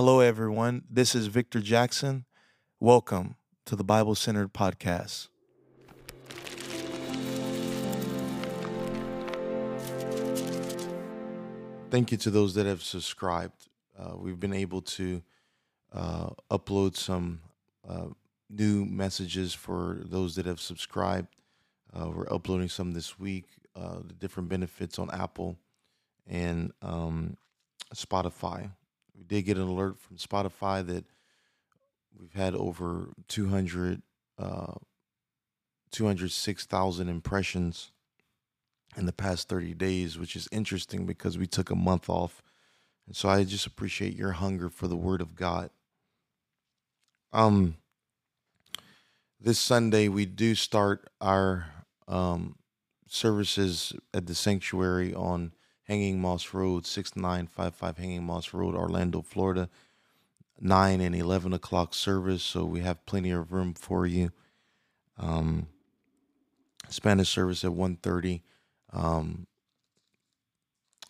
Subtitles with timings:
[0.00, 0.84] Hello, everyone.
[0.88, 2.24] This is Victor Jackson.
[2.78, 5.26] Welcome to the Bible Centered Podcast.
[11.90, 13.66] Thank you to those that have subscribed.
[13.98, 15.20] Uh, we've been able to
[15.92, 17.40] uh, upload some
[17.88, 18.06] uh,
[18.48, 21.34] new messages for those that have subscribed.
[21.92, 25.58] Uh, we're uploading some this week, uh, the different benefits on Apple
[26.24, 27.36] and um,
[27.92, 28.70] Spotify.
[29.18, 31.04] We did get an alert from Spotify that
[32.16, 34.00] we've had over 200,
[34.38, 34.74] uh,
[35.90, 37.90] 206,000 impressions
[38.96, 42.42] in the past 30 days, which is interesting because we took a month off.
[43.06, 45.70] And so I just appreciate your hunger for the word of God.
[47.32, 47.76] Um
[49.40, 51.66] this Sunday we do start our
[52.06, 52.56] um
[53.06, 55.52] services at the sanctuary on
[55.88, 59.68] Hanging Moss Road, 6955 Hanging Moss Road, Orlando, Florida.
[60.60, 64.32] 9 and 11 o'clock service, so we have plenty of room for you.
[65.16, 65.68] Um,
[66.88, 68.42] Spanish service at 1.30.
[68.92, 69.46] Um,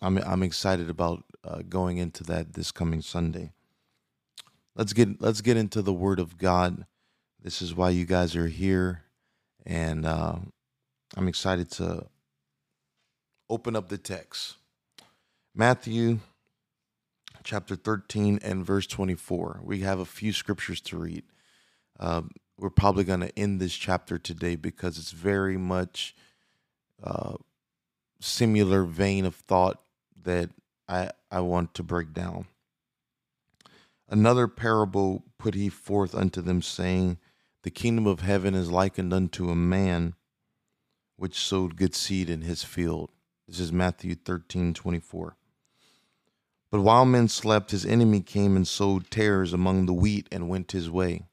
[0.01, 3.51] I'm I'm excited about uh, going into that this coming Sunday.
[4.75, 6.85] Let's get let's get into the Word of God.
[7.41, 9.03] This is why you guys are here,
[9.65, 10.35] and uh,
[11.17, 12.05] I'm excited to
[13.49, 14.55] open up the text.
[15.55, 16.19] Matthew
[17.43, 19.61] chapter 13 and verse 24.
[19.63, 21.23] We have a few scriptures to read.
[21.99, 22.21] Uh,
[22.57, 26.15] we're probably going to end this chapter today because it's very much
[27.03, 27.35] uh,
[28.19, 29.81] similar vein of thought
[30.23, 30.51] that
[30.87, 32.45] I, I want to break down.
[34.07, 37.17] Another parable put he forth unto them, saying,
[37.63, 40.13] The kingdom of heaven is likened unto a man
[41.15, 43.11] which sowed good seed in his field.
[43.47, 45.35] This is Matthew 13 24.
[46.71, 50.71] But while men slept, his enemy came and sowed tares among the wheat and went
[50.71, 51.23] his way.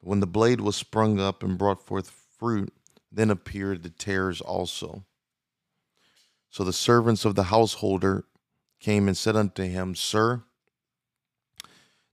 [0.00, 2.72] When the blade was sprung up and brought forth fruit,
[3.12, 5.04] then appeared the tares also.
[6.48, 8.24] So the servants of the householder
[8.80, 10.44] came and said unto him, Sir,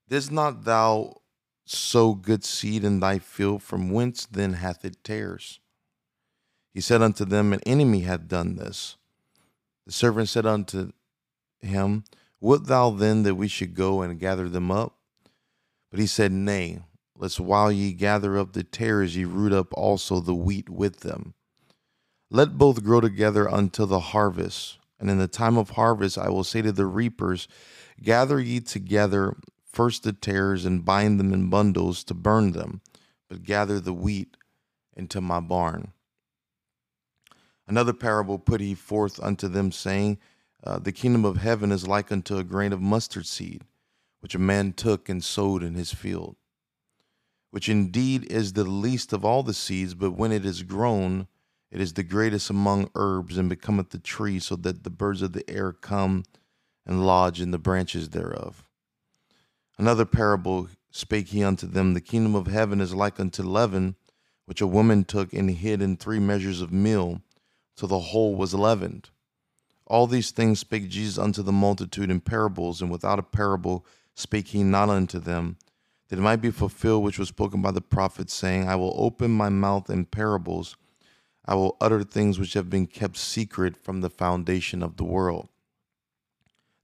[0.09, 1.21] didst not thou
[1.65, 3.63] sow good seed in thy field?
[3.63, 5.59] From whence then hath it tares?
[6.73, 8.97] He said unto them, An enemy hath done this.
[9.85, 10.91] The servant said unto
[11.63, 12.03] him,
[12.39, 14.97] Would thou then that we should go and gather them up?
[15.91, 16.79] But he said, Nay,
[17.15, 21.33] lest while ye gather up the tares, ye root up also the wheat with them.
[22.29, 24.79] Let both grow together until the harvest.
[24.99, 27.47] And in the time of harvest, I will say to the reapers,
[28.01, 29.35] Gather ye together
[29.65, 32.81] first the tares and bind them in bundles to burn them,
[33.29, 34.37] but gather the wheat
[34.95, 35.93] into my barn.
[37.67, 40.19] Another parable put he forth unto them, saying,
[40.63, 43.63] uh, the kingdom of heaven is like unto a grain of mustard seed,
[44.21, 46.35] which a man took and sowed in his field,
[47.51, 51.27] which indeed is the least of all the seeds, but when it is grown,
[51.69, 55.33] it is the greatest among herbs, and becometh a tree, so that the birds of
[55.33, 56.23] the air come
[56.85, 58.63] and lodge in the branches thereof.
[59.77, 63.95] Another parable spake he unto them The kingdom of heaven is like unto leaven,
[64.45, 67.21] which a woman took and hid in three measures of meal,
[67.75, 69.09] till the whole was leavened.
[69.93, 74.47] All these things spake Jesus unto the multitude in parables, and without a parable spake
[74.47, 75.57] he not unto them,
[76.09, 79.29] that it might be fulfilled which was spoken by the prophet, saying, I will open
[79.29, 80.77] my mouth in parables,
[81.45, 85.49] I will utter things which have been kept secret from the foundation of the world.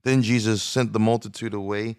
[0.04, 1.96] Then Jesus sent the multitude away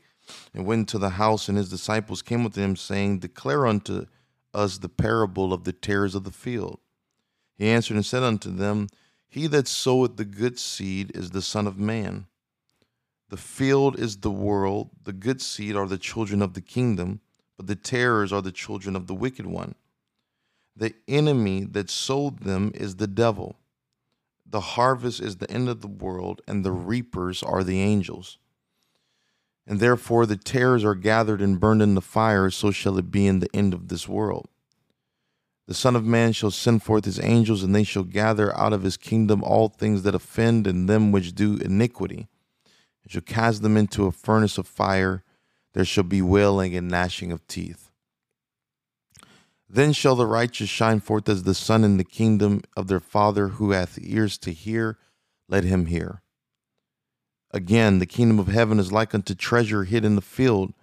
[0.53, 4.05] and went to the house, and his disciples came with him, saying, Declare unto
[4.53, 6.79] us the parable of the tares of the field.
[7.57, 8.87] He answered and said unto them,
[9.31, 12.27] he that soweth the good seed is the Son of Man.
[13.29, 17.21] The field is the world, the good seed are the children of the kingdom,
[17.55, 19.75] but the tares are the children of the wicked one.
[20.75, 23.55] The enemy that sowed them is the devil.
[24.45, 28.37] The harvest is the end of the world, and the reapers are the angels.
[29.65, 33.27] And therefore the tares are gathered and burned in the fire, so shall it be
[33.27, 34.49] in the end of this world.
[35.67, 38.83] The Son of Man shall send forth his angels, and they shall gather out of
[38.83, 42.27] his kingdom all things that offend and them which do iniquity,
[43.03, 45.23] and shall cast them into a furnace of fire.
[45.73, 47.89] There shall be wailing and gnashing of teeth.
[49.69, 53.49] Then shall the righteous shine forth as the sun in the kingdom of their Father.
[53.49, 54.97] Who hath ears to hear,
[55.47, 56.21] let him hear.
[57.51, 60.73] Again, the kingdom of heaven is like unto treasure hid in the field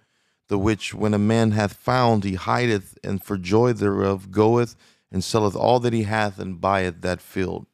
[0.49, 4.75] the which when a man hath found, he hideth, and for joy thereof goeth
[5.11, 7.65] and selleth all that he hath and buyeth that field.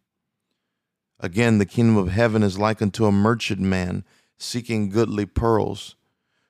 [1.20, 4.04] Again, the kingdom of heaven is like unto a merchant man
[4.38, 5.96] seeking goodly pearls,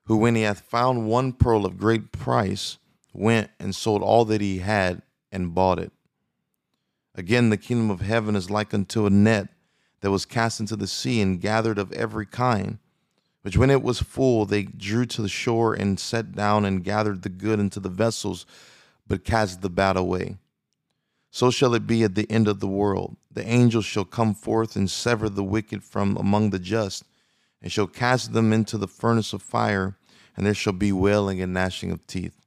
[0.06, 2.78] who, when he hath found one pearl of great price,
[3.14, 5.02] went and sold all that he had
[5.32, 5.92] and bought it.
[7.14, 9.50] Again, the kingdom of heaven is like unto a net
[10.02, 12.80] that was cast into the sea and gathered of every kind,
[13.46, 17.22] which when it was full, they drew to the shore and set down and gathered
[17.22, 18.44] the good into the vessels,
[19.06, 20.38] but cast the bad away.
[21.30, 23.18] So shall it be at the end of the world.
[23.32, 27.04] The angels shall come forth and sever the wicked from among the just,
[27.62, 29.96] and shall cast them into the furnace of fire,
[30.36, 32.42] and there shall be wailing and gnashing of teeth.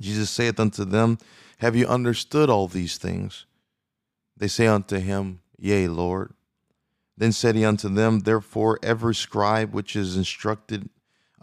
[0.00, 1.18] Jesus saith unto them,
[1.58, 3.44] Have you understood all these things?
[4.36, 6.32] They say unto him, Yea, Lord.
[7.20, 10.88] Then said he unto them, Therefore every scribe which is instructed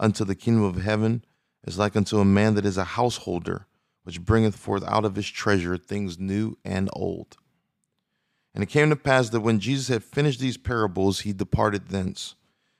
[0.00, 1.24] unto the kingdom of heaven
[1.64, 3.68] is like unto a man that is a householder,
[4.02, 7.36] which bringeth forth out of his treasure things new and old.
[8.52, 12.34] And it came to pass that when Jesus had finished these parables, he departed thence.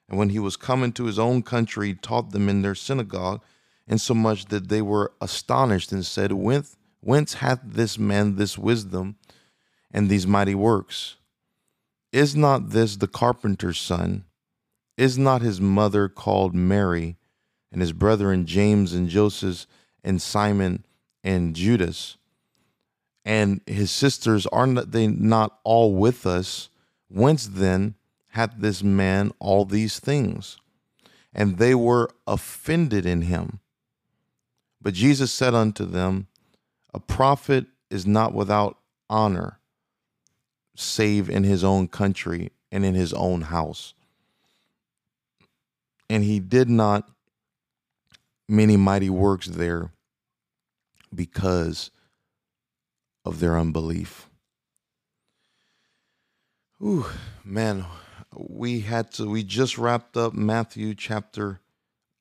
[0.08, 3.44] And when he was come into his own country, he taught them in their synagogue,
[3.86, 9.18] insomuch that they were astonished and said, Whence, whence hath this man this wisdom
[9.92, 11.14] and these mighty works?
[12.12, 14.25] Is not this the carpenter's son?
[14.96, 17.16] Is not his mother called Mary,
[17.70, 19.66] and his brethren James and Joseph
[20.02, 20.87] and Simon
[21.22, 22.16] and Judas?
[23.25, 26.70] And his sisters, are they not all with us?
[27.08, 27.94] Whence then
[28.28, 30.56] hath this man all these things?
[31.34, 33.61] And they were offended in him.
[34.81, 36.28] But Jesus said unto them,
[36.94, 38.78] A prophet is not without
[39.11, 39.57] honor
[40.78, 43.94] save in his own country and in his own house.
[46.08, 47.10] And he did not
[48.48, 49.90] many mighty works there
[51.14, 51.90] because
[53.25, 54.30] of their unbelief.
[56.80, 57.06] Ooh,
[57.44, 57.84] man,
[58.32, 61.60] we had to, we just wrapped up Matthew chapter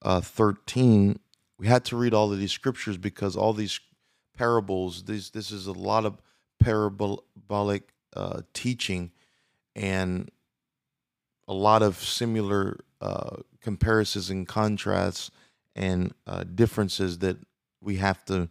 [0.02, 1.20] uh, 13.
[1.60, 3.80] We had to read all of these scriptures because all these
[4.36, 6.22] parables, this, this is a lot of
[6.60, 9.12] parabolic uh, teaching
[9.76, 10.32] and
[11.48, 15.32] a lot of similar uh, comparisons and contrasts
[15.76, 17.38] and uh, differences that
[17.82, 18.50] we have to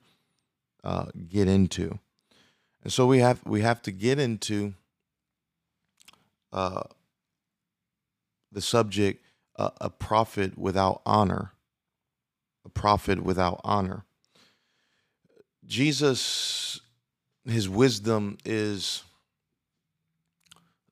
[0.85, 1.99] uh, get into.
[2.85, 4.75] And so we have we have to get into
[6.53, 6.85] uh,
[8.53, 9.25] the subject
[9.57, 11.53] uh, a prophet without honor,
[12.65, 14.05] a prophet without honor.
[15.67, 16.81] Jesus,
[17.45, 19.03] his wisdom is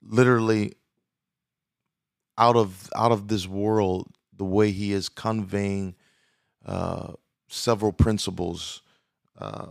[0.06, 0.74] literally
[2.36, 5.94] out of out of this world the way he is conveying
[6.66, 7.12] uh,
[7.48, 8.82] several principles
[9.38, 9.68] uh,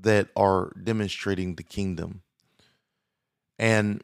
[0.00, 2.22] that are demonstrating the kingdom.
[3.58, 4.02] And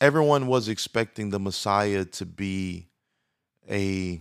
[0.00, 2.88] everyone was expecting the messiah to be
[3.68, 4.20] a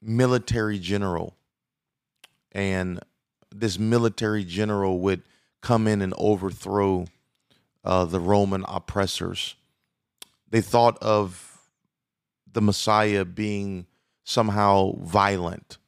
[0.00, 1.36] military general.
[2.52, 3.00] And
[3.54, 5.22] this military general would
[5.60, 7.06] come in and overthrow
[7.84, 9.56] uh, the Roman oppressors.
[10.50, 11.58] They thought of
[12.50, 13.86] the Messiah being
[14.24, 15.78] somehow violent,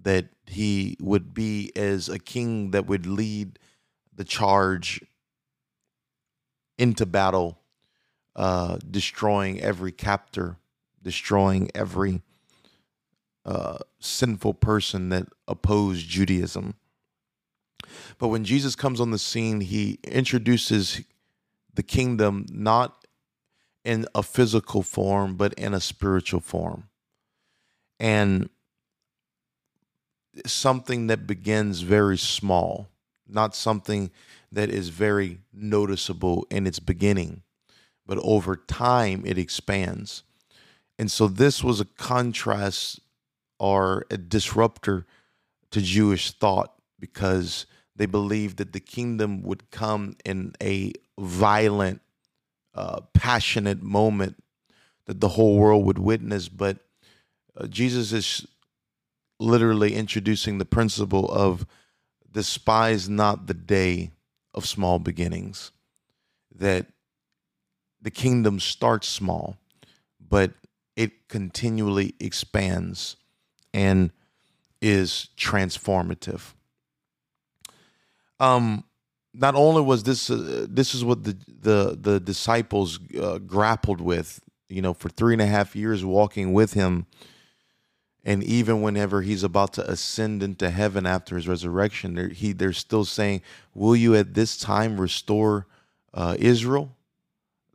[0.00, 3.58] that he would be as a king that would lead
[4.14, 5.02] the charge
[6.78, 7.58] into battle,
[8.34, 10.56] uh, destroying every captor,
[11.02, 12.22] destroying every
[13.44, 16.74] uh, sinful person that opposed Judaism.
[18.18, 21.02] But when Jesus comes on the scene, he introduces
[21.74, 23.06] the kingdom not
[23.84, 26.88] in a physical form, but in a spiritual form.
[27.98, 28.48] And
[30.46, 32.88] something that begins very small,
[33.28, 34.10] not something
[34.50, 37.42] that is very noticeable in its beginning,
[38.06, 40.22] but over time it expands.
[40.98, 43.00] And so this was a contrast
[43.58, 45.06] or a disruptor
[45.70, 52.00] to Jewish thought because they believed that the kingdom would come in a violent,
[52.74, 54.42] uh, passionate moment
[55.06, 56.48] that the whole world would witness.
[56.48, 56.78] But
[57.56, 58.46] uh, Jesus is
[59.38, 61.66] literally introducing the principle of
[62.30, 64.10] despise not the day
[64.54, 65.70] of small beginnings,
[66.54, 66.86] that
[68.00, 69.56] the kingdom starts small,
[70.20, 70.52] but
[70.96, 73.16] it continually expands
[73.72, 74.10] and
[74.80, 76.54] is transformative.
[78.42, 78.84] Um,
[79.32, 84.40] not only was this uh, this is what the the the disciples uh, grappled with,
[84.68, 87.06] you know, for three and a half years walking with him,
[88.24, 92.72] and even whenever he's about to ascend into heaven after his resurrection, they're, he they're
[92.72, 93.42] still saying,
[93.74, 95.68] "Will you at this time restore
[96.12, 96.96] uh, Israel?"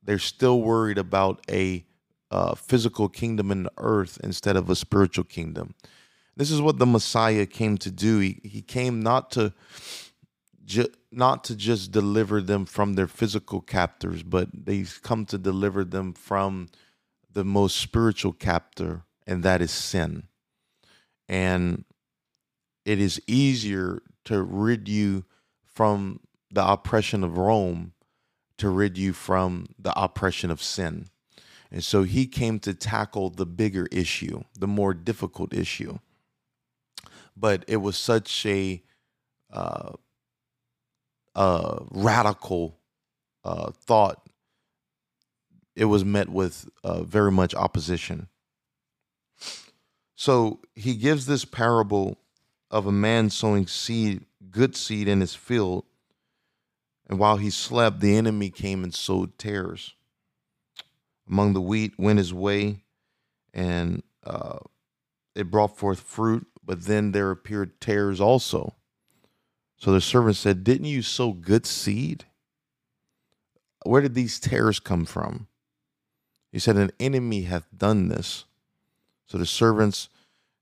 [0.03, 1.85] They're still worried about a
[2.29, 5.75] uh, physical kingdom in the earth instead of a spiritual kingdom.
[6.35, 8.19] This is what the Messiah came to do.
[8.19, 9.53] He, he came not to
[10.67, 15.83] ju- not to just deliver them from their physical captors, but they come to deliver
[15.83, 16.67] them from
[17.31, 20.27] the most spiritual captor, and that is sin.
[21.27, 21.85] And
[22.85, 25.25] it is easier to rid you
[25.65, 26.19] from
[26.51, 27.93] the oppression of Rome
[28.57, 31.07] to rid you from the oppression of sin.
[31.71, 35.99] And so he came to tackle the bigger issue, the more difficult issue.
[37.35, 38.81] But it was such a
[39.51, 39.93] uh,
[41.37, 42.77] uh, radical
[43.45, 44.27] uh, thought.
[45.75, 48.27] It was met with uh, very much opposition.
[50.15, 52.17] So he gives this parable
[52.71, 55.85] of a man sowing seed, good seed in his field,
[57.07, 59.93] and while he slept, the enemy came and sowed tares
[61.29, 62.83] among the wheat, went his way,
[63.53, 64.59] and uh,
[65.35, 66.47] it brought forth fruit.
[66.63, 68.75] But then there appeared tares also.
[69.77, 72.25] So the servant said, Didn't you sow good seed?
[73.85, 75.47] Where did these tares come from?
[76.51, 78.45] He said, An enemy hath done this.
[79.27, 80.09] So the servants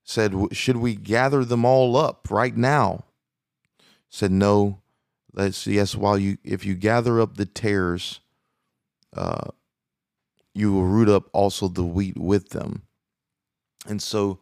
[0.03, 3.05] said, Should we gather them all up right now?
[4.09, 4.81] Said, No.
[5.33, 8.21] Let's yes, while you if you gather up the tares,
[9.13, 9.49] uh,
[10.53, 12.83] you will root up also the wheat with them.
[13.85, 14.39] And so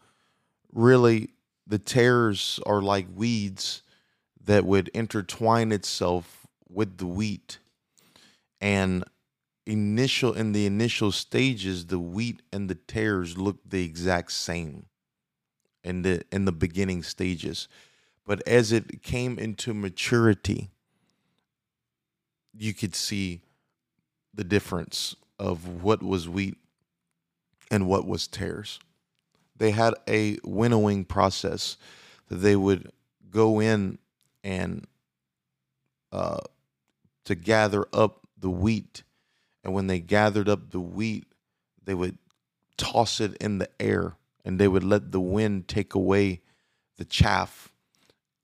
[0.72, 1.30] really
[1.65, 3.83] the tares are like weeds
[4.46, 7.60] that would intertwine itself with the wheat.
[8.60, 9.04] And
[9.66, 14.86] initial in the initial stages, the wheat and the tares look the exact same
[15.84, 17.68] in the in the beginning stages.
[18.26, 20.72] But as it came into maturity,
[22.54, 23.42] you could see
[24.34, 26.58] the difference of what was wheat
[27.70, 28.80] and what was tares.
[29.58, 31.78] They had a winnowing process
[32.30, 32.92] that they would
[33.30, 33.98] go in
[34.44, 34.86] and
[36.12, 36.40] uh,
[37.26, 39.04] to gather up the wheat.
[39.64, 41.26] And when they gathered up the wheat,
[41.84, 42.18] they would
[42.78, 46.42] toss it in the air and they would let the wind take away
[46.98, 47.72] the chaff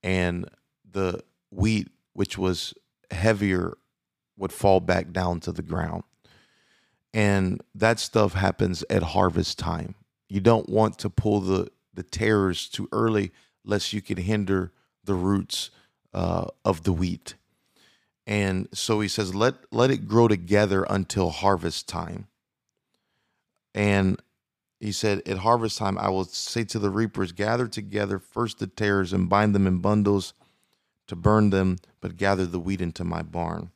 [0.02, 0.50] and
[0.90, 2.74] the wheat, which was
[3.12, 3.78] heavier,
[4.38, 6.04] would fall back down to the ground.
[7.14, 9.96] And that stuff happens at harvest time.
[10.30, 13.32] You don't want to pull the, the tares too early,
[13.66, 14.72] lest you could hinder
[15.04, 15.72] the roots
[16.14, 17.36] uh, of the wheat.
[18.28, 22.28] And so he says, let, let it grow together until harvest time.
[23.74, 24.22] And
[24.80, 28.68] he said, At harvest time, I will say to the reapers, Gather together first the
[28.68, 30.34] tares and bind them in bundles
[31.08, 33.72] to burn them, but gather the wheat into my barn.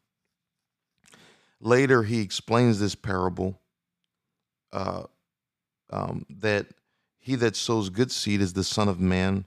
[1.59, 3.59] Later, he explains this parable
[4.71, 5.03] uh,
[5.89, 6.67] um, that
[7.19, 9.45] he that sows good seed is the Son of Man.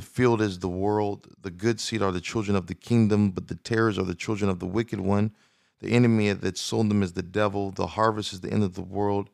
[0.00, 1.28] The field is the world.
[1.42, 4.50] The good seed are the children of the kingdom, but the tares are the children
[4.50, 5.32] of the wicked one.
[5.80, 7.70] The enemy that sown them is the devil.
[7.70, 9.28] The harvest is the end of the world,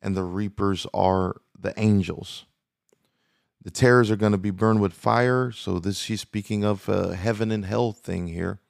[0.00, 2.46] and the reapers are the angels.
[3.62, 5.52] The tares are going to be burned with fire.
[5.52, 8.60] So this he's speaking of a heaven and hell thing here.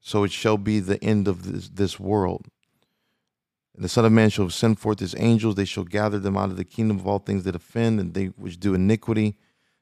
[0.00, 2.46] So it shall be the end of this, this world.
[3.74, 5.56] And the Son of Man shall send forth his angels.
[5.56, 8.28] They shall gather them out of the kingdom of all things that offend and they
[8.28, 9.36] which do iniquity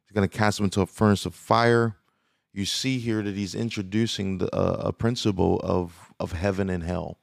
[0.08, 1.96] He's going to cast them into a furnace of fire.
[2.54, 7.18] You see here that he's introducing the, uh, a principle of, of heaven and hell.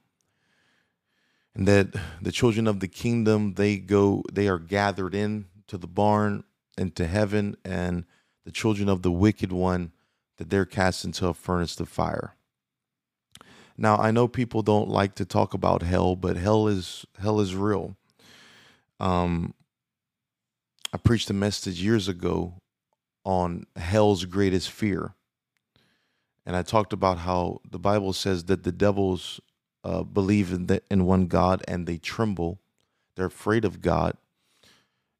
[1.55, 5.87] And that the children of the kingdom, they go, they are gathered in to the
[5.87, 6.43] barn
[6.77, 8.05] into heaven, and
[8.43, 9.91] the children of the wicked one,
[10.37, 12.35] that they're cast into a furnace of fire.
[13.77, 17.55] Now I know people don't like to talk about hell, but hell is hell is
[17.55, 17.95] real.
[18.99, 19.53] Um,
[20.93, 22.53] I preached a message years ago
[23.25, 25.15] on hell's greatest fear.
[26.45, 29.41] And I talked about how the Bible says that the devils
[29.83, 32.59] uh, believe in, the, in one God and they tremble.
[33.15, 34.15] They're afraid of God.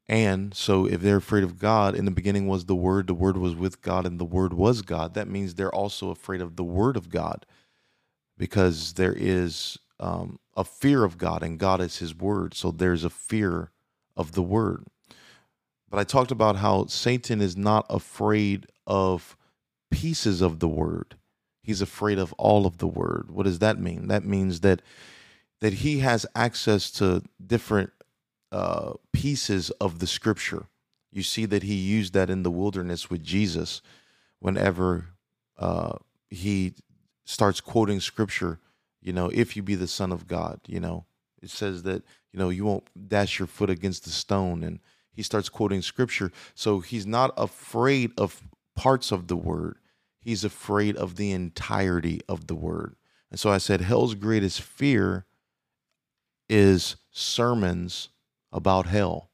[0.07, 3.37] And so, if they're afraid of God, in the beginning was the Word, the Word
[3.37, 5.15] was with God, and the Word was God.
[5.15, 7.45] That means they're also afraid of the Word of God
[8.37, 12.53] because there is um, a fear of God, and God is His Word.
[12.53, 13.71] So, there's a fear
[14.15, 14.85] of the Word.
[15.89, 19.37] But I talked about how Satan is not afraid of
[19.91, 21.15] pieces of the word.
[21.63, 23.31] He's afraid of all of the word.
[23.31, 24.07] What does that mean?
[24.07, 24.81] That means that
[25.61, 27.91] that he has access to different
[28.51, 30.65] uh, pieces of the scripture.
[31.11, 33.81] You see that he used that in the wilderness with Jesus
[34.39, 35.05] whenever
[35.57, 35.93] uh,
[36.29, 36.73] he
[37.23, 38.59] starts quoting scripture,
[39.01, 41.05] you know, if you be the son of God, you know,
[41.41, 42.03] it says that
[42.35, 44.61] you know, you won't dash your foot against the stone.
[44.61, 44.81] And
[45.15, 46.31] he starts quoting scripture.
[46.53, 48.41] So he's not afraid of
[48.75, 49.77] parts of the word,
[50.19, 52.95] he's afraid of the entirety of the word.
[53.31, 55.25] And so I said, hell's greatest fear
[56.49, 58.09] is sermons
[58.51, 59.29] about hell.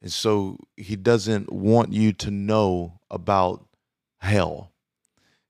[0.00, 3.64] And so he doesn't want you to know about
[4.18, 4.72] hell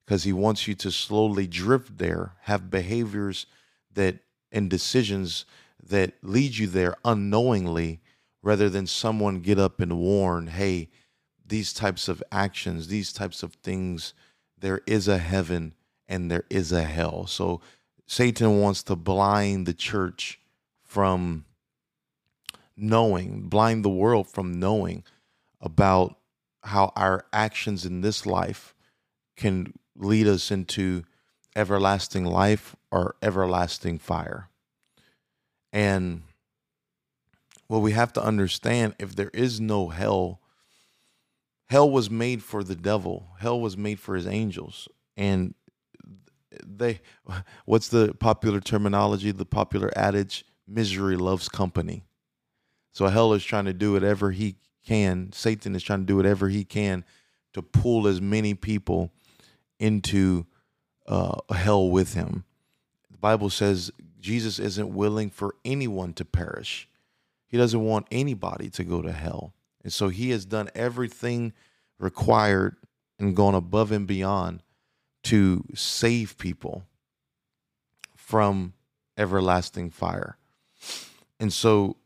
[0.05, 3.47] because he wants you to slowly drift there, have behaviors
[3.95, 4.19] that
[4.53, 5.47] and decisions
[5.83, 8.01] that lead you there unknowingly
[8.43, 10.89] rather than someone get up and warn, hey,
[11.47, 14.15] these types of actions, these types of things,
[14.59, 15.75] there is a heaven
[16.09, 17.27] and there is a hell.
[17.27, 17.61] So
[18.07, 20.41] Satan wants to blind the church
[20.83, 21.45] from
[22.77, 25.05] knowing, blind the world from knowing
[25.61, 26.19] about
[26.65, 28.75] how our actions in this life
[29.37, 31.03] can lead us into
[31.55, 34.49] everlasting life or everlasting fire.
[35.73, 36.23] And
[37.67, 40.41] what we have to understand if there is no hell,
[41.67, 44.89] hell was made for the devil, hell was made for his angels.
[45.17, 45.55] And
[46.65, 47.01] they,
[47.65, 50.45] what's the popular terminology, the popular adage?
[50.69, 52.05] Misery loves company.
[52.93, 56.49] So hell is trying to do whatever he can, Satan is trying to do whatever
[56.49, 57.05] he can
[57.55, 59.13] to pull as many people
[59.79, 60.47] into
[61.07, 62.45] uh, hell with him.
[63.11, 63.91] The Bible says
[64.23, 66.89] Jesus isn't willing for anyone to perish.
[67.49, 69.53] He doesn't want anybody to go to hell.
[69.83, 71.53] And so he has done everything
[71.99, 72.77] required
[73.19, 74.63] and gone above and beyond
[75.25, 76.85] to save people
[78.17, 78.75] from
[79.19, 80.37] everlasting fire.
[81.41, 81.97] And so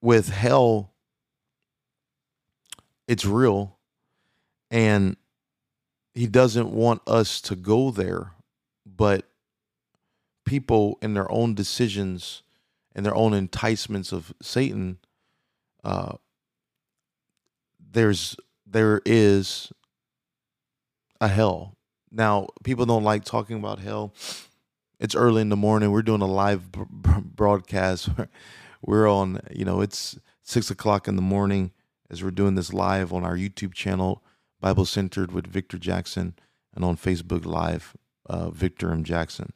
[0.00, 0.90] with hell,
[3.06, 3.78] it's real.
[4.70, 5.16] And
[6.12, 8.32] he doesn't want us to go there,
[8.84, 9.24] but
[10.44, 12.42] people in their own decisions
[12.94, 14.98] and their own enticements of Satan,
[15.84, 16.14] uh,
[17.92, 19.72] there's there is
[21.20, 21.76] a hell.
[22.10, 24.14] Now, people don't like talking about hell.
[24.98, 25.90] It's early in the morning.
[25.90, 26.82] We're doing a live b-
[27.22, 28.08] broadcast.
[28.82, 31.72] we're on, you know, it's six o'clock in the morning
[32.10, 34.22] as we're doing this live on our YouTube channel.
[34.60, 36.34] Bible Centered with Victor Jackson,
[36.74, 39.02] and on Facebook Live, uh, Victor M.
[39.02, 39.52] Jackson.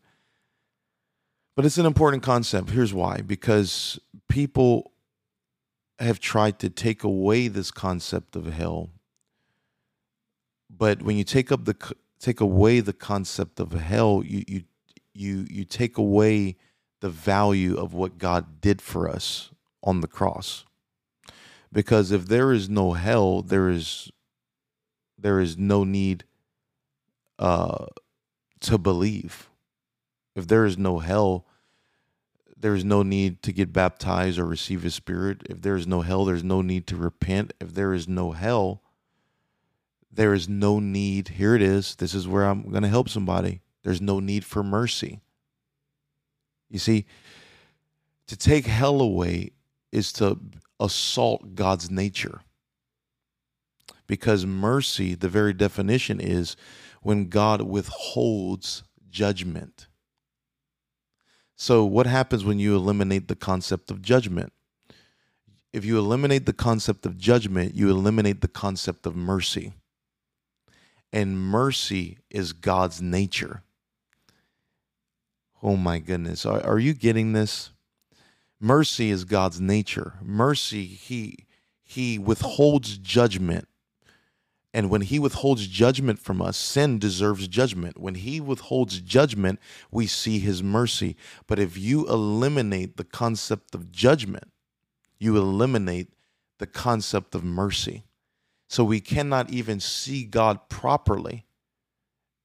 [1.57, 2.71] But it's an important concept.
[2.71, 4.93] Here's why because people
[5.99, 8.91] have tried to take away this concept of hell.
[10.69, 11.75] But when you take up the
[12.21, 14.65] take away the concept of hell, you you
[15.15, 16.57] you you take away
[17.01, 19.51] the value of what God did for us
[19.83, 20.67] on the cross.
[21.73, 24.11] Because if there is no hell, there is
[25.19, 26.25] there is no need
[27.39, 27.87] uh,
[28.61, 29.49] to believe.
[30.35, 31.46] If there is no hell,
[32.57, 35.43] there is no need to get baptized or receive a spirit.
[35.49, 37.53] If there is no hell, there's no need to repent.
[37.61, 38.83] If there is no hell,
[40.11, 41.29] there is no need.
[41.29, 41.97] Here it is.
[41.97, 43.61] This is where I'm going to help somebody.
[43.83, 45.21] There's no need for mercy.
[46.71, 47.05] You see,
[48.27, 49.51] to take hell away
[49.93, 50.39] is to
[50.81, 52.41] assault God's nature
[54.07, 56.57] because mercy, the very definition is
[57.03, 59.87] when God withholds judgment.
[61.57, 64.53] So, what happens when you eliminate the concept of judgment?
[65.73, 69.73] If you eliminate the concept of judgment, you eliminate the concept of mercy.
[71.13, 73.63] And mercy is God's nature.
[75.63, 76.45] Oh my goodness.
[76.45, 77.71] Are, are you getting this?
[78.61, 80.15] Mercy is God's nature.
[80.23, 81.47] Mercy, he
[81.83, 83.69] he withholds judgment
[84.77, 87.99] and when he withholds judgment from us, sin deserves judgment.
[87.99, 89.59] When he withholds judgment,
[89.91, 91.17] we see his mercy.
[91.47, 94.53] But if you eliminate the concept of judgment,
[95.19, 96.13] you eliminate
[96.59, 98.05] the concept of mercy.
[98.69, 101.47] So we cannot even see God properly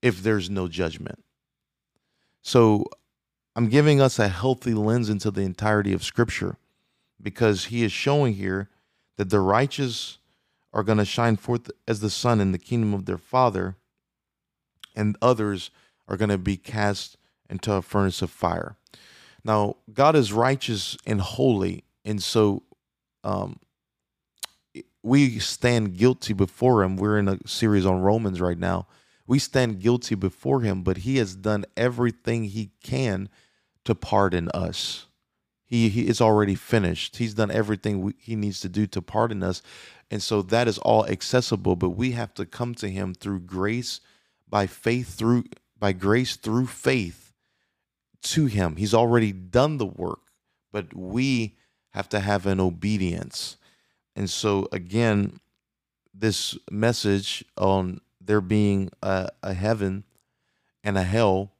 [0.00, 1.22] if there's no judgment.
[2.40, 2.86] So
[3.54, 6.56] I'm giving us a healthy lens into the entirety of Scripture
[7.20, 8.70] because he is showing here
[9.18, 10.16] that the righteous
[10.72, 13.76] are going to shine forth as the sun in the kingdom of their Father,
[14.96, 15.70] and others
[16.08, 17.16] are going to be cast
[17.48, 18.76] into a furnace of fire.
[19.44, 22.62] Now, God is righteous and holy, and so
[23.24, 23.58] um,
[25.02, 26.96] we stand guilty before Him.
[26.96, 28.86] We're in a series on Romans right now.
[29.26, 33.28] We stand guilty before Him, but He has done everything He can
[33.84, 35.06] to pardon us.
[35.72, 37.16] He, he is already finished.
[37.16, 39.62] He's done everything we, He needs to do to pardon us.
[40.10, 44.02] And so that is all accessible, but we have to come to him through grace
[44.46, 45.44] by faith through
[45.78, 47.32] by grace through faith
[48.24, 48.76] to him.
[48.76, 50.20] He's already done the work,
[50.72, 51.56] but we
[51.92, 53.56] have to have an obedience.
[54.14, 55.40] And so, again,
[56.12, 60.04] this message on there being a, a heaven
[60.84, 61.52] and a hell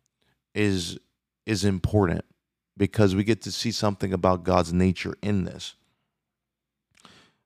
[0.55, 0.99] is
[1.47, 2.27] is important
[2.77, 5.75] because we get to see something about God's nature in this.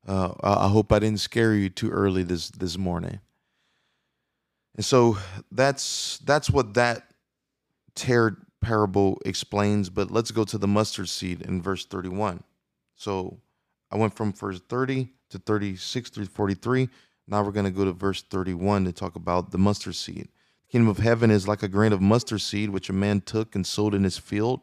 [0.06, 3.18] Uh, I hope I didn't scare you too early this this morning.
[4.76, 5.18] And so
[5.50, 7.10] that's that's what that
[7.94, 9.90] tare parable explains.
[9.90, 12.44] But let's go to the mustard seed in verse 31.
[12.94, 13.40] So
[13.90, 16.88] I went from verse 30 to 36 through 43.
[17.26, 20.28] Now we're going to go to verse 31 to talk about the mustard seed.
[20.66, 23.54] The kingdom of heaven is like a grain of mustard seed which a man took
[23.56, 24.60] and sowed in his field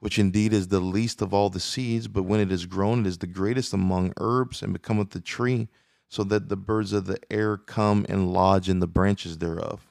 [0.00, 3.06] which indeed is the least of all the seeds, but when it is grown, it
[3.06, 5.68] is the greatest among herbs and becometh a tree,
[6.08, 9.90] so that the birds of the air come and lodge in the branches thereof.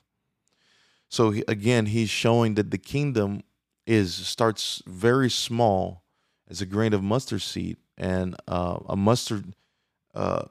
[1.10, 3.44] So he, again, he's showing that the kingdom
[3.86, 6.04] is starts very small
[6.50, 9.54] as a grain of mustard seed, and uh, a mustard
[10.16, 10.46] uh,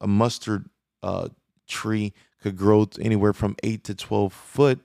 [0.00, 0.70] a mustard
[1.02, 1.28] uh,
[1.66, 4.80] tree could grow anywhere from eight to twelve foot.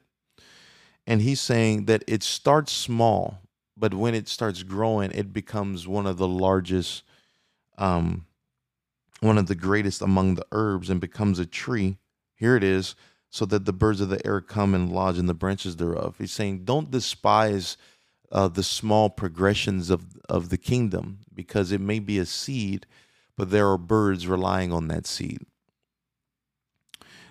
[1.08, 3.40] And he's saying that it starts small
[3.78, 7.04] but when it starts growing, it becomes one of the largest,
[7.78, 8.26] um,
[9.20, 11.98] one of the greatest among the herbs, and becomes a tree.
[12.36, 12.96] Here it is,
[13.30, 16.16] so that the birds of the air come and lodge in the branches thereof.
[16.18, 17.78] He's saying, don't despise
[18.32, 22.86] uh, the small progressions of of the kingdom, because it may be a seed,
[23.38, 25.40] but there are birds relying on that seed.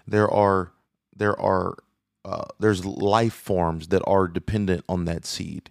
[0.07, 0.73] There are
[1.17, 1.77] there are
[2.25, 5.71] uh, there's life forms that are dependent on that seed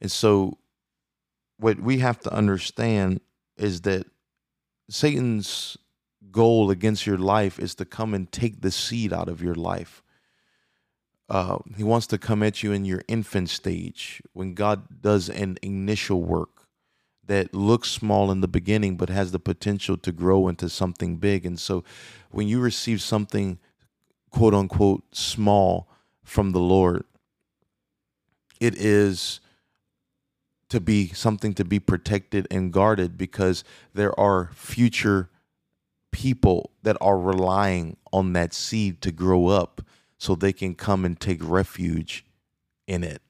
[0.00, 0.58] and so,
[1.58, 3.20] what we have to understand
[3.56, 4.06] is that
[4.88, 5.76] Satan's
[6.30, 10.02] goal against your life is to come and take the seed out of your life.
[11.28, 15.58] Uh, he wants to come at you in your infant stage when God does an
[15.62, 16.66] initial work
[17.26, 21.44] that looks small in the beginning but has the potential to grow into something big.
[21.44, 21.84] And so
[22.30, 23.58] when you receive something
[24.30, 25.88] quote unquote small
[26.24, 27.04] from the Lord,
[28.60, 29.40] it is
[30.68, 35.30] to be something to be protected and guarded because there are future
[36.12, 39.82] people that are relying on that seed to grow up
[40.18, 42.24] so they can come and take refuge
[42.86, 43.22] in it.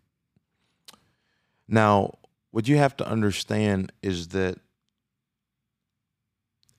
[1.69, 2.15] Now,
[2.51, 4.59] what you have to understand is that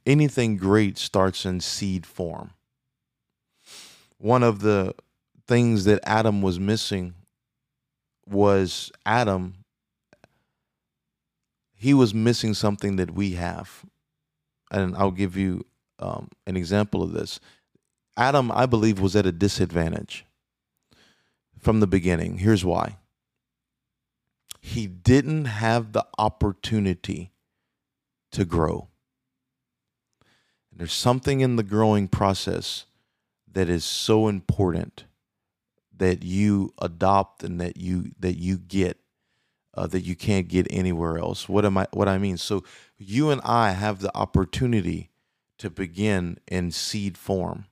[0.05, 2.51] anything great starts in seed form.
[4.17, 4.95] One of the
[5.47, 7.13] things that Adam was missing
[8.25, 9.58] was Adam
[11.79, 13.85] he was missing something that we have.
[14.69, 15.65] And I'll give you
[15.97, 17.39] um, an example of this.
[18.17, 20.25] Adam, I believe, was at a disadvantage
[21.57, 22.39] from the beginning.
[22.39, 22.97] Here's why
[24.59, 27.31] he didn't have the opportunity
[28.33, 28.89] to grow.
[30.69, 32.85] And there's something in the growing process
[33.49, 35.05] that is so important
[35.95, 38.97] that you adopt and that you that you get
[39.79, 41.47] uh, that you can't get anywhere else.
[41.47, 41.87] What am I?
[41.93, 42.35] What I mean?
[42.35, 42.65] So
[42.97, 45.09] you and I have the opportunity
[45.57, 47.65] to begin in seed form.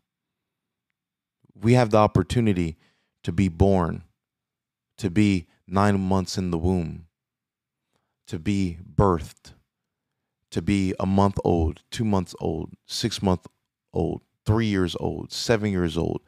[1.54, 2.78] We have the opportunity
[3.24, 4.04] to be born,
[4.98, 7.08] to be nine months in the womb,
[8.28, 9.52] to be birthed,
[10.52, 13.48] to be a month old, two months old, six month
[13.92, 16.22] old, three years old, seven years old,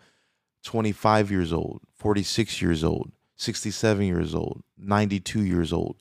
[0.65, 5.95] 25 years old, 46 years old, 67 years old, 92 years old.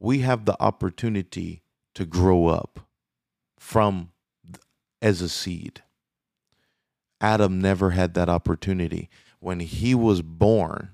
[0.00, 1.62] We have the opportunity
[1.94, 2.80] to grow up
[3.58, 4.10] from
[5.02, 5.82] as a seed.
[7.20, 9.10] Adam never had that opportunity.
[9.38, 10.90] When he was born,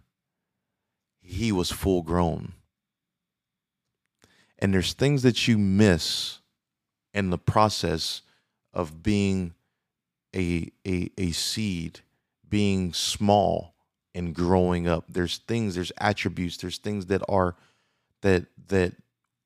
[1.21, 2.55] he was full grown.
[4.59, 6.41] And there's things that you miss
[7.13, 8.23] in the process
[8.73, 9.55] of being
[10.35, 12.01] a, a, a seed,
[12.49, 13.74] being small,
[14.15, 15.05] and growing up.
[15.09, 17.57] There's things, there's attributes, there's things that are
[18.23, 18.95] that that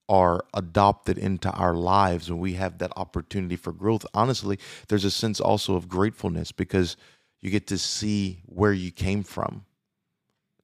[0.08, 4.06] are adopted into our lives and we have that opportunity for growth.
[4.14, 6.96] Honestly, there's a sense also of gratefulness because
[7.40, 9.64] you get to see where you came from.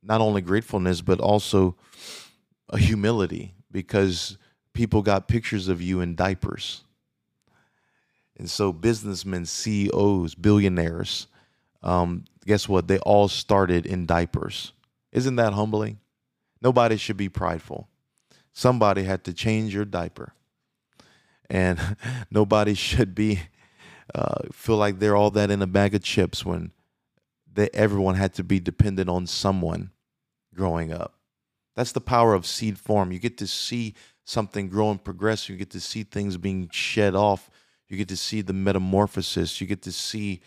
[0.03, 1.77] Not only gratefulness, but also
[2.71, 4.39] a humility because
[4.73, 6.83] people got pictures of you in diapers.
[8.37, 11.29] And so businessmen, CEOs, billionaires,
[11.83, 12.89] um, guess what?
[12.89, 14.73] They all started in diapers.
[15.13, 16.01] Isn't that humbling?
[16.61, 17.89] Nobody should be prideful.
[18.53, 20.33] Somebody had to change your diaper.
[21.51, 21.79] And
[22.31, 23.41] nobody should be
[24.15, 26.73] uh, feel like they're all that in a bag of chips when
[27.53, 29.91] they, everyone had to be dependent on someone
[30.55, 31.15] growing up.
[31.75, 33.13] That's the power of seed form.
[33.13, 35.49] You get to see something grow and progress.
[35.49, 37.51] You get to see things being shed off.
[37.89, 39.61] You get to see the metamorphosis.
[39.61, 40.41] You get to see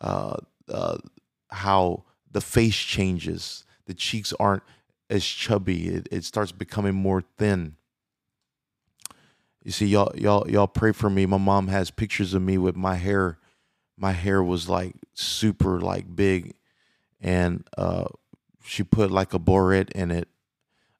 [0.00, 0.36] uh,
[0.68, 0.98] uh,
[1.50, 3.64] how the face changes.
[3.86, 4.62] The cheeks aren't
[5.10, 5.88] as chubby.
[5.88, 7.76] It, it starts becoming more thin.
[9.64, 11.26] You see, y'all, y'all, y'all pray for me.
[11.26, 13.38] My mom has pictures of me with my hair.
[13.96, 16.54] My hair was like super like big,
[17.20, 18.04] and uh,
[18.64, 20.28] she put like a barrette in it.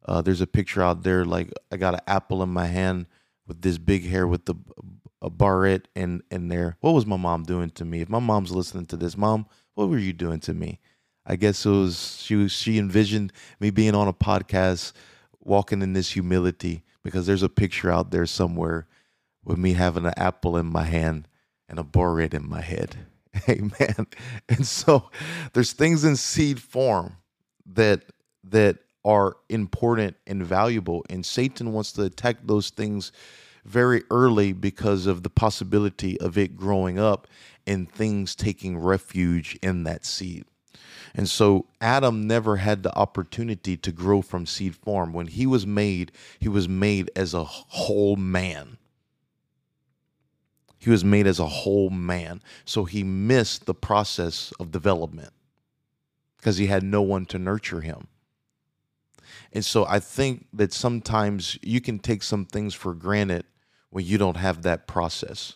[0.05, 3.07] Uh, there's a picture out there like I got an apple in my hand
[3.47, 4.55] with this big hair with the
[5.23, 6.77] a barrette in in there.
[6.81, 8.01] What was my mom doing to me?
[8.01, 9.47] If my mom's listening to this, mom,
[9.79, 10.81] what were you doing to me?
[11.25, 14.93] I guess it was she was she envisioned me being on a podcast,
[15.38, 18.88] walking in this humility because there's a picture out there somewhere
[19.45, 21.29] with me having an apple in my hand
[21.69, 22.97] and a barrette in my head.
[23.49, 24.09] Amen.
[24.49, 25.11] And so
[25.53, 27.17] there's things in seed form
[27.64, 28.03] that
[28.43, 33.12] that are important and valuable and Satan wants to attack those things
[33.64, 37.27] very early because of the possibility of it growing up
[37.66, 40.44] and things taking refuge in that seed.
[41.14, 45.12] And so Adam never had the opportunity to grow from seed form.
[45.12, 48.79] When he was made, he was made as a whole man.
[50.79, 52.42] He was made as a whole man.
[52.64, 55.33] So he missed the process of development
[56.37, 58.07] because he had no one to nurture him.
[59.53, 63.45] And so I think that sometimes you can take some things for granted
[63.91, 65.55] when you don't have that process.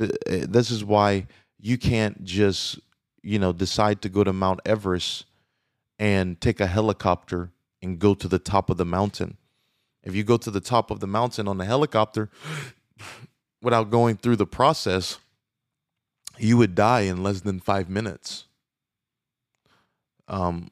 [0.00, 1.26] Eh, this is why
[1.58, 2.80] you can't just,
[3.22, 5.26] you know, decide to go to Mount Everest
[5.98, 9.36] and take a helicopter and go to the top of the mountain.
[10.02, 12.30] If you go to the top of the mountain on a helicopter
[13.62, 15.18] without going through the process,
[16.38, 18.44] you would die in less than five minutes.
[20.28, 20.70] Um,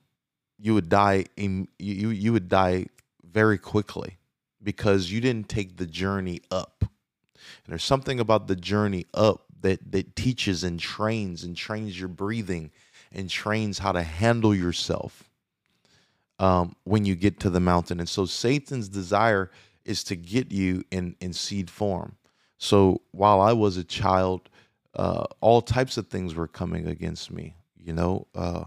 [0.59, 2.87] you would die in, you you would die
[3.25, 4.17] very quickly
[4.63, 6.77] because you didn't take the journey up.
[6.81, 12.09] And there's something about the journey up that that teaches and trains and trains your
[12.09, 12.71] breathing
[13.13, 15.29] and trains how to handle yourself
[16.39, 18.01] um, when you get to the mountain.
[18.01, 19.51] And so Satan's desire
[19.85, 22.17] is to get you in in seed form.
[22.59, 24.49] So while I was a child,
[24.95, 27.57] uh, all types of things were coming against me.
[27.77, 28.65] You know, uh,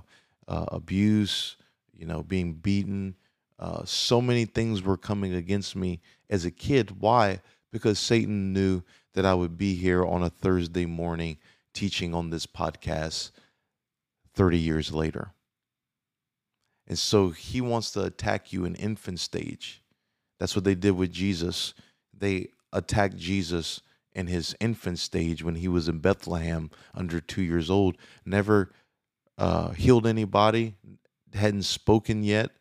[0.47, 1.57] uh, abuse,
[1.97, 3.15] you know, being beaten.
[3.59, 6.99] Uh, so many things were coming against me as a kid.
[6.99, 7.41] Why?
[7.71, 8.83] Because Satan knew
[9.13, 11.37] that I would be here on a Thursday morning
[11.73, 13.31] teaching on this podcast
[14.35, 15.31] 30 years later.
[16.87, 19.83] And so he wants to attack you in infant stage.
[20.39, 21.73] That's what they did with Jesus.
[22.17, 23.81] They attacked Jesus
[24.13, 27.97] in his infant stage when he was in Bethlehem under two years old.
[28.25, 28.71] Never
[29.37, 30.75] uh, healed anybody,
[31.37, 32.51] hadn't spoken yet,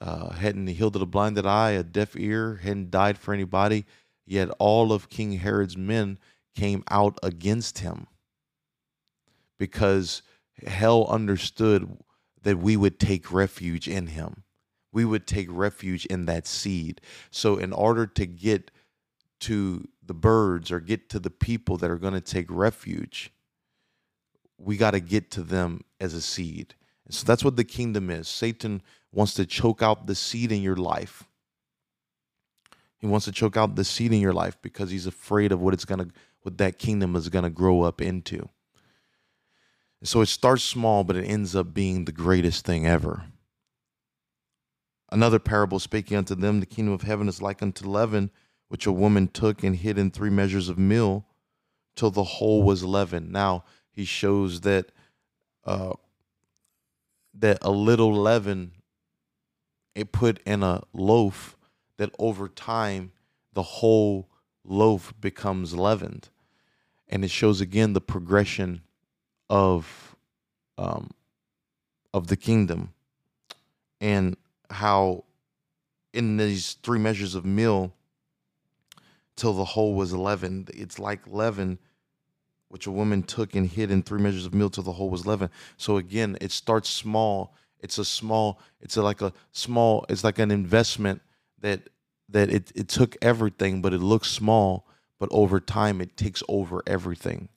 [0.00, 3.84] uh, hadn't healed a blinded eye, a deaf ear, hadn't died for anybody.
[4.26, 6.18] Yet all of King Herod's men
[6.54, 8.08] came out against him
[9.58, 10.22] because
[10.66, 11.98] hell understood
[12.42, 14.44] that we would take refuge in him.
[14.92, 17.00] We would take refuge in that seed.
[17.30, 18.70] So, in order to get
[19.40, 23.30] to the birds or get to the people that are going to take refuge,
[24.56, 26.74] we got to get to them as a seed.
[27.10, 28.28] So that's what the kingdom is.
[28.28, 31.24] Satan wants to choke out the seed in your life.
[32.98, 35.72] He wants to choke out the seed in your life because he's afraid of what
[35.72, 36.08] it's to
[36.42, 38.48] what that kingdom is to grow up into.
[40.02, 43.24] So it starts small but it ends up being the greatest thing ever.
[45.10, 48.30] Another parable speaking unto them the kingdom of heaven is like unto leaven
[48.68, 51.24] which a woman took and hid in three measures of meal
[51.96, 53.32] till the whole was leavened.
[53.32, 54.92] Now he shows that
[55.64, 55.94] uh,
[57.34, 58.72] that a little leaven
[59.94, 61.56] it put in a loaf
[61.96, 63.12] that over time
[63.52, 64.28] the whole
[64.64, 66.28] loaf becomes leavened.
[67.08, 68.82] And it shows again the progression
[69.50, 70.14] of
[70.76, 71.10] um,
[72.14, 72.92] of the kingdom
[74.00, 74.36] and
[74.70, 75.24] how
[76.12, 77.92] in these three measures of meal
[79.36, 81.78] till the whole was leavened it's like leaven
[82.68, 85.26] which a woman took and hid in three measures of meal till the whole was
[85.26, 85.50] leavened.
[85.76, 87.54] So again, it starts small.
[87.80, 88.60] It's a small.
[88.80, 90.04] It's a, like a small.
[90.08, 91.22] It's like an investment
[91.60, 91.88] that
[92.28, 94.86] that it it took everything, but it looks small.
[95.18, 97.48] But over time, it takes over everything.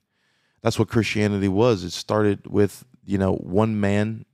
[0.62, 1.84] That's what Christianity was.
[1.84, 4.24] It started with you know one man,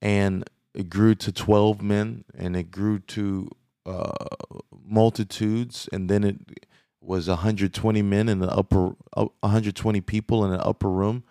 [0.00, 3.48] and it grew to twelve men, and it grew to
[3.86, 4.12] uh,
[4.86, 6.36] multitudes, and then it
[7.04, 11.24] was 120 men in the upper, 120 people in an upper room,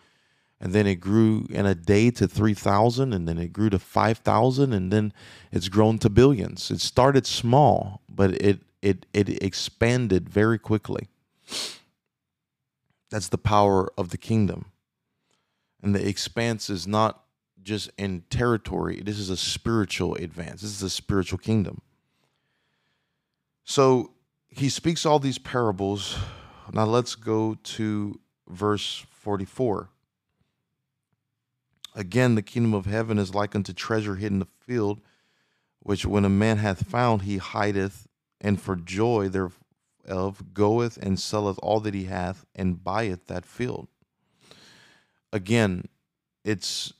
[0.63, 4.71] and then it grew in a day to 3000 and then it grew to 5000
[4.71, 5.11] and then
[5.51, 6.71] it's grown to billions.
[6.71, 11.09] It started small but it it it expanded very quickly.
[13.09, 14.71] That's the power of the kingdom.
[15.81, 17.23] And the expanse is not
[17.61, 19.01] just in territory.
[19.03, 20.61] This is a spiritual advance.
[20.61, 21.81] This is a spiritual kingdom.
[23.65, 24.11] So
[24.55, 26.17] he speaks all these parables
[26.71, 29.89] now let's go to verse 44
[31.95, 35.01] Again, the kingdom of heaven is like unto treasure hidden in the field,
[35.79, 38.07] which when a man hath found, he hideth,
[38.41, 43.87] and for joy thereof goeth and selleth all that he hath, and buyeth that field.
[45.31, 45.87] Again,
[46.43, 46.93] it's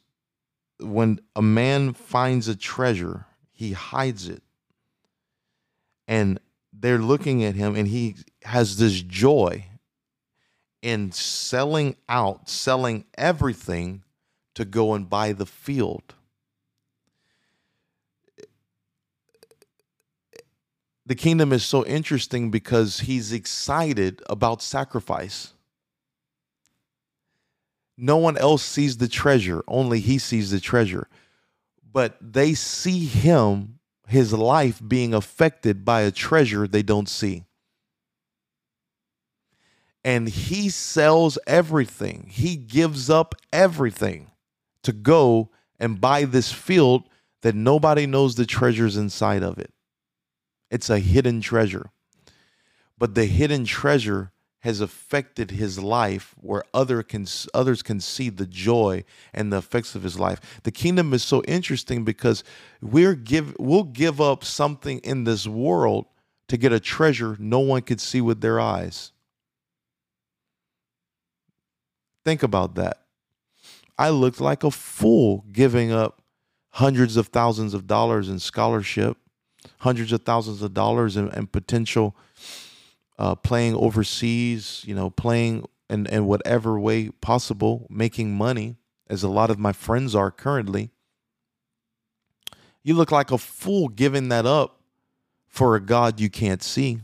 [0.79, 4.43] when a man finds a treasure, he hides it.
[6.07, 6.39] And
[6.77, 9.65] they're looking at him, and he has this joy
[10.81, 14.03] in selling out, selling everything
[14.55, 16.15] to go and buy the field.
[21.05, 25.53] The kingdom is so interesting because he's excited about sacrifice.
[27.97, 31.07] No one else sees the treasure, only he sees the treasure.
[31.91, 33.79] But they see him,
[34.13, 37.43] his life being affected by a treasure they don't see
[40.04, 42.28] and he sells everything.
[42.30, 44.32] He gives up everything
[44.84, 45.49] to go
[45.80, 47.08] and buy this field
[47.41, 49.71] that nobody knows the treasures inside of it.
[50.69, 51.91] It's a hidden treasure.
[52.97, 54.32] But the hidden treasure
[54.63, 59.93] has affected his life where other can, others can see the joy and the effects
[59.93, 60.39] of his life.
[60.63, 62.45] The kingdom is so interesting because
[62.82, 66.06] we're give we'll give up something in this world
[66.47, 69.12] to get a treasure no one could see with their eyes.
[72.23, 73.02] Think about that.
[73.97, 76.21] I looked like a fool giving up
[76.69, 79.17] hundreds of thousands of dollars in scholarship,
[79.80, 82.15] hundreds of thousands of dollars in, in potential
[83.17, 88.78] uh, playing overseas, you know, playing in, in whatever way possible, making money,
[89.10, 90.89] as a lot of my friends are currently.
[92.84, 94.82] You look like a fool giving that up
[95.47, 97.02] for a God you can't see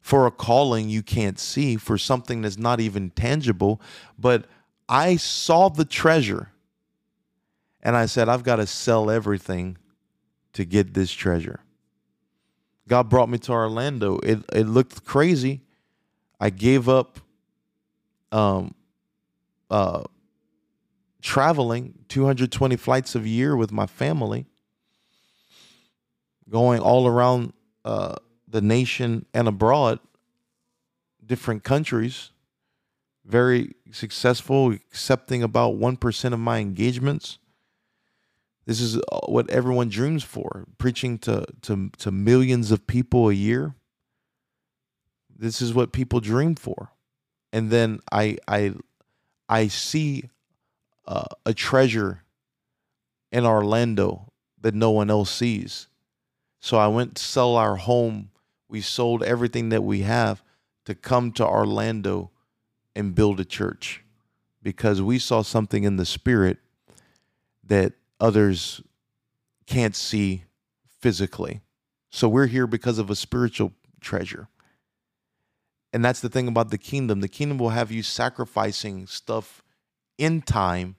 [0.00, 3.80] for a calling you can't see, for something that's not even tangible.
[4.18, 4.46] But
[4.88, 6.50] I saw the treasure
[7.82, 9.78] and I said, I've got to sell everything
[10.54, 11.60] to get this treasure.
[12.90, 14.18] God brought me to Orlando.
[14.18, 15.60] It, it looked crazy.
[16.40, 17.20] I gave up
[18.32, 18.74] um,
[19.70, 20.02] uh,
[21.22, 24.44] traveling 220 flights a year with my family,
[26.48, 27.52] going all around
[27.84, 28.16] uh,
[28.48, 30.00] the nation and abroad,
[31.24, 32.32] different countries,
[33.24, 37.38] very successful, accepting about 1% of my engagements.
[38.70, 43.32] This is uh, what everyone dreams for, preaching to, to, to millions of people a
[43.32, 43.74] year.
[45.36, 46.92] This is what people dream for.
[47.52, 48.74] And then I, I,
[49.48, 50.30] I see
[51.04, 52.22] uh, a treasure
[53.32, 54.30] in Orlando
[54.60, 55.88] that no one else sees.
[56.60, 58.30] So I went to sell our home
[58.68, 60.44] we sold everything that we have
[60.84, 62.30] to come to Orlando
[62.94, 64.04] and build a church
[64.62, 66.58] because we saw something in the spirit
[67.64, 68.82] that others
[69.66, 70.44] can't see
[71.00, 71.60] physically.
[72.10, 74.48] So we're here because of a spiritual treasure.
[75.92, 77.20] And that's the thing about the kingdom.
[77.20, 79.62] The kingdom will have you sacrificing stuff
[80.18, 80.96] in time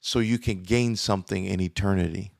[0.00, 2.32] so you can gain something in eternity.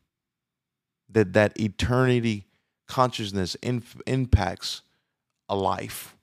[1.09, 2.47] That that eternity
[2.87, 4.83] consciousness inf- impacts
[5.49, 6.17] a life.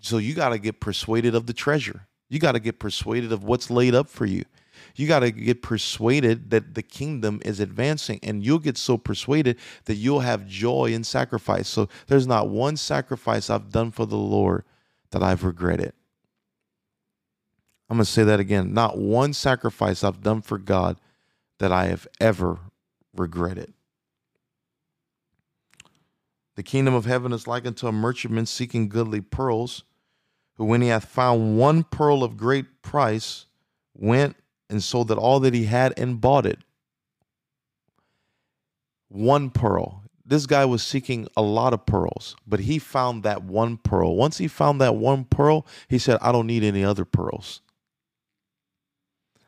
[0.00, 2.06] So you got to get persuaded of the treasure.
[2.28, 4.44] You got to get persuaded of what's laid up for you.
[4.96, 9.58] You got to get persuaded that the kingdom is advancing, and you'll get so persuaded
[9.84, 11.68] that you'll have joy in sacrifice.
[11.68, 14.64] So there's not one sacrifice I've done for the Lord
[15.10, 15.92] that I've regretted.
[17.90, 18.74] I'm going to say that again.
[18.74, 20.98] Not one sacrifice I've done for God
[21.58, 22.58] that I have ever
[23.16, 23.72] regretted.
[26.56, 29.84] The kingdom of heaven is like unto a merchantman seeking goodly pearls,
[30.54, 33.46] who, when he hath found one pearl of great price,
[33.94, 34.36] went
[34.70, 36.58] and sold that all that he had and bought it.
[39.08, 40.02] One pearl.
[40.24, 44.14] This guy was seeking a lot of pearls, but he found that one pearl.
[44.14, 47.62] Once he found that one pearl, he said, I don't need any other pearls.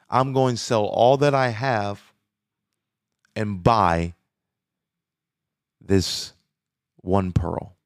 [0.08, 2.12] I'm going to sell all that I have
[3.36, 4.14] and buy
[5.80, 6.32] this
[7.02, 7.76] one pearl.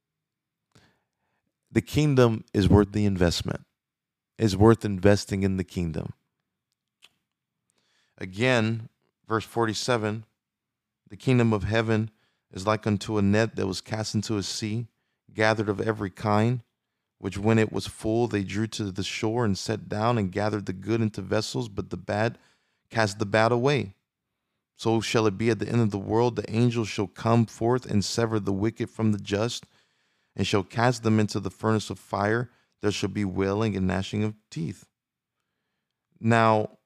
[1.71, 3.63] The kingdom is worth the investment.
[4.39, 6.13] is worth investing in the kingdom.
[8.19, 8.89] Again,
[9.27, 10.25] verse 47
[11.11, 12.11] the kingdom of heaven
[12.53, 14.89] is like unto a net that was cast into a sea,
[15.33, 16.63] gathered of every kind,
[17.19, 20.67] which when it was full, they drew to the shore and set down and gathered
[20.67, 22.39] the good into vessels, but the bad
[22.91, 23.95] cast the bad away.
[24.77, 26.37] So shall it be at the end of the world.
[26.37, 29.67] The angels shall come forth and sever the wicked from the just,
[30.35, 32.51] and shall cast them into the furnace of fire.
[32.83, 34.87] There shall be wailing and gnashing of teeth.
[36.21, 36.79] Now,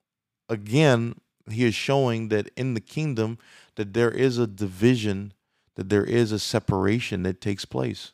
[0.48, 1.14] again,
[1.50, 3.38] he is showing that in the kingdom
[3.76, 5.32] that there is a division,
[5.76, 8.12] that there is a separation that takes place.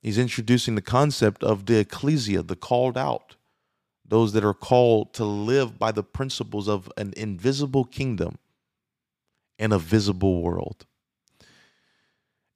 [0.00, 3.36] He's introducing the concept of the ecclesia, the called out,
[4.04, 8.38] those that are called to live by the principles of an invisible kingdom
[9.58, 10.86] and a visible world.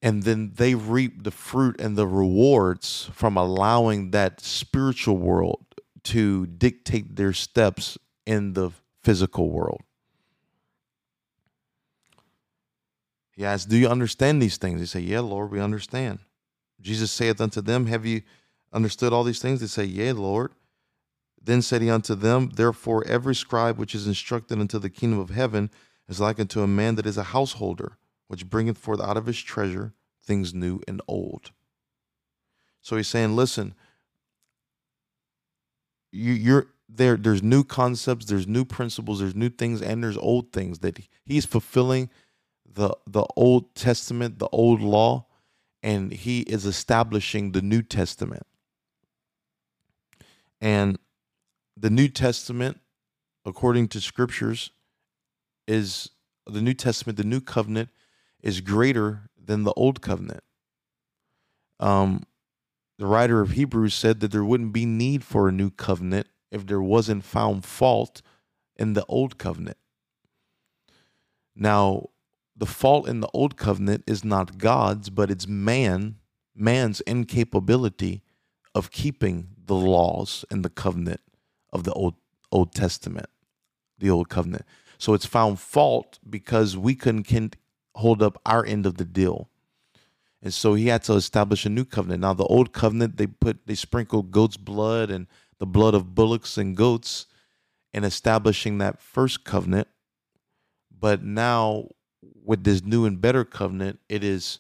[0.03, 5.65] And then they reap the fruit and the rewards from allowing that spiritual world
[6.05, 7.97] to dictate their steps
[8.27, 8.71] in the
[9.03, 9.83] physical world.
[13.33, 14.81] He asks, Do you understand these things?
[14.81, 16.19] They say, Yeah, Lord, we understand.
[16.81, 18.23] Jesus saith unto them, Have you
[18.73, 19.61] understood all these things?
[19.61, 20.53] They say, Yea, Lord.
[21.43, 25.31] Then said he unto them, Therefore, every scribe which is instructed unto the kingdom of
[25.31, 25.71] heaven
[26.09, 29.41] is like unto a man that is a householder, which bringeth forth out of his
[29.41, 31.53] treasure things new and old.
[32.81, 33.75] So he's saying, Listen,
[36.11, 37.17] you, you're there.
[37.17, 41.45] There's new concepts, there's new principles, there's new things, and there's old things that he's
[41.45, 42.11] fulfilling
[42.77, 45.27] the the Old Testament, the old law,
[45.83, 48.47] and he is establishing the New Testament.
[50.61, 50.99] And
[51.77, 52.81] the New Testament,
[53.45, 54.71] according to scriptures,
[55.67, 56.11] is
[56.47, 57.89] the New Testament, the New Covenant
[58.43, 60.43] is greater than the Old Covenant.
[61.81, 62.23] Um,
[62.99, 66.67] the writer of Hebrews said that there wouldn't be need for a new covenant if
[66.67, 68.23] there wasn't found fault
[68.77, 69.77] in the Old Covenant.
[71.55, 72.09] Now,
[72.57, 76.17] the fault in the old covenant is not God's, but it's man,
[76.55, 78.23] man's incapability
[78.75, 81.21] of keeping the laws and the covenant
[81.73, 82.15] of the old
[82.53, 83.27] Old Testament,
[83.99, 84.65] the old covenant.
[84.99, 87.57] So it's found fault because we couldn't
[87.97, 89.51] hold up our end of the deal.
[90.41, 92.21] And so he had to establish a new covenant.
[92.21, 95.27] Now the old covenant, they put they sprinkled goat's blood and
[95.59, 97.27] the blood of bullocks and goats
[97.95, 99.89] in establishing that first covenant.
[100.99, 101.89] But now
[102.45, 104.59] with this new and better covenant, it is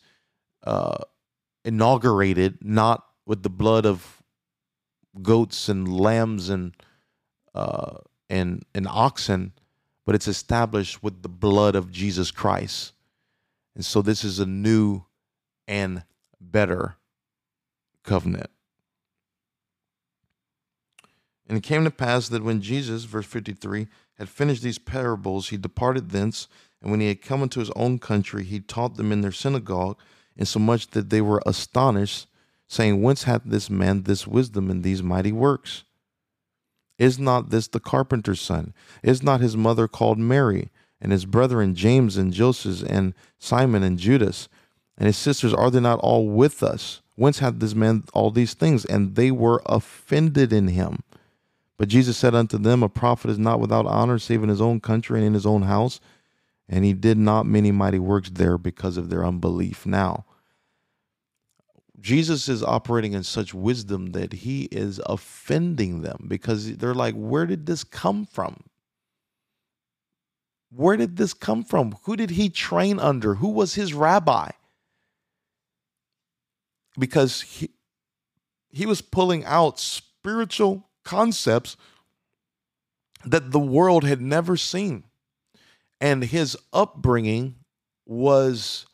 [0.64, 0.98] uh,
[1.64, 4.22] inaugurated not with the blood of
[5.22, 6.74] goats and lambs and
[7.54, 9.52] uh, and and oxen,
[10.04, 12.92] but it's established with the blood of Jesus Christ.
[13.74, 15.04] And so this is a new
[15.66, 16.04] and
[16.40, 16.96] better
[18.02, 18.50] covenant.
[21.48, 23.86] And it came to pass that when Jesus, verse 53,
[24.18, 26.48] had finished these parables, he departed thence
[26.86, 29.98] and when he had come into his own country, he taught them in their synagogue,
[30.36, 32.28] insomuch that they were astonished,
[32.68, 35.84] saying, Whence hath this man this wisdom and these mighty works?
[36.98, 38.72] Is not this the carpenter's son?
[39.02, 40.70] Is not his mother called Mary,
[41.00, 44.48] and his brethren James and Joseph and Simon and Judas?
[44.96, 47.02] And his sisters, are they not all with us?
[47.16, 48.84] Whence hath this man all these things?
[48.84, 51.02] And they were offended in him.
[51.78, 54.80] But Jesus said unto them, A prophet is not without honor, save in his own
[54.80, 56.00] country and in his own house
[56.68, 59.86] and he did not many mighty works there because of their unbelief.
[59.86, 60.24] Now,
[62.00, 67.46] Jesus is operating in such wisdom that he is offending them because they're like, Where
[67.46, 68.64] did this come from?
[70.70, 71.96] Where did this come from?
[72.04, 73.34] Who did he train under?
[73.36, 74.50] Who was his rabbi?
[76.98, 77.70] Because he,
[78.70, 81.76] he was pulling out spiritual concepts
[83.24, 85.04] that the world had never seen
[86.00, 87.56] and his upbringing
[88.04, 88.86] was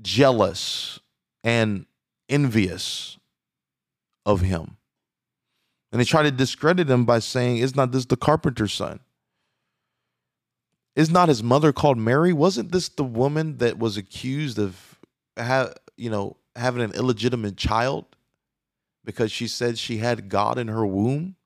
[0.00, 1.00] jealous
[1.42, 1.86] and
[2.28, 3.18] envious
[4.26, 4.76] of him.
[5.92, 9.00] And they try to discredit him by saying, Is not this the carpenter's son?
[10.94, 12.32] Is not his mother called Mary?
[12.32, 14.98] Wasn't this the woman that was accused of,
[15.38, 18.15] ha- you know, having an illegitimate child
[19.06, 21.36] because she said she had God in her womb?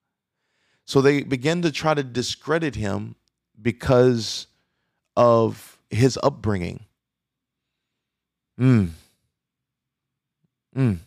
[0.87, 3.15] So they began to try to discredit him
[3.61, 4.49] because
[5.17, 6.87] of his upbringing.
[8.59, 8.89] Mm.
[10.77, 10.99] Mm.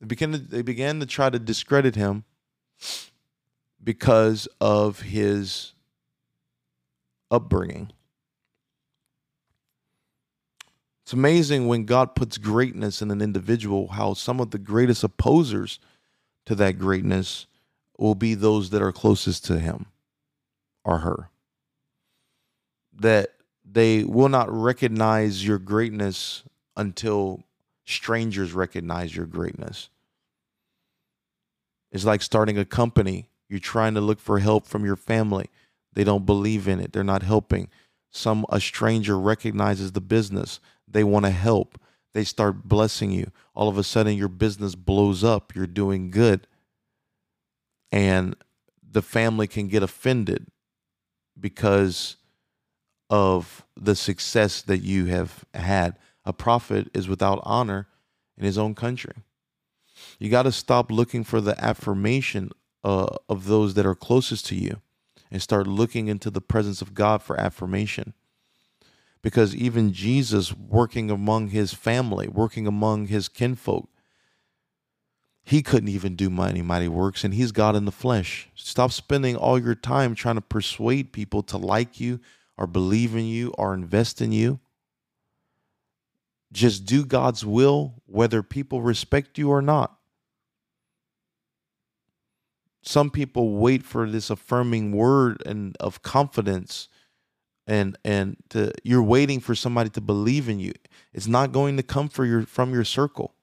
[0.00, 2.24] They began to, they began to try to discredit him
[3.82, 5.72] because of his
[7.30, 7.90] upbringing.
[11.12, 15.78] It's amazing when God puts greatness in an individual, how some of the greatest opposers
[16.46, 17.46] to that greatness
[17.98, 19.84] will be those that are closest to him
[20.86, 21.28] or her.
[22.98, 26.44] That they will not recognize your greatness
[26.78, 27.42] until
[27.84, 29.90] strangers recognize your greatness.
[31.90, 33.28] It's like starting a company.
[33.50, 35.50] You're trying to look for help from your family.
[35.92, 36.94] They don't believe in it.
[36.94, 37.68] They're not helping.
[38.10, 40.58] Some a stranger recognizes the business.
[40.92, 41.78] They want to help.
[42.14, 43.30] They start blessing you.
[43.54, 45.54] All of a sudden your business blows up.
[45.54, 46.46] You're doing good.
[47.90, 48.36] And
[48.82, 50.46] the family can get offended
[51.38, 52.16] because
[53.10, 55.98] of the success that you have had.
[56.24, 57.88] A prophet is without honor
[58.38, 59.14] in his own country.
[60.18, 62.50] You got to stop looking for the affirmation
[62.84, 64.80] uh, of those that are closest to you
[65.30, 68.14] and start looking into the presence of God for affirmation.
[69.22, 73.88] Because even Jesus, working among his family, working among his kinfolk,
[75.44, 78.48] he couldn't even do mighty, mighty works, and he's God in the flesh.
[78.54, 82.20] Stop spending all your time trying to persuade people to like you
[82.56, 84.60] or believe in you or invest in you.
[86.52, 89.98] Just do God's will, whether people respect you or not.
[92.82, 96.88] Some people wait for this affirming word and of confidence
[97.66, 100.72] and and to you're waiting for somebody to believe in you.
[101.12, 103.34] It's not going to come for your from your circle.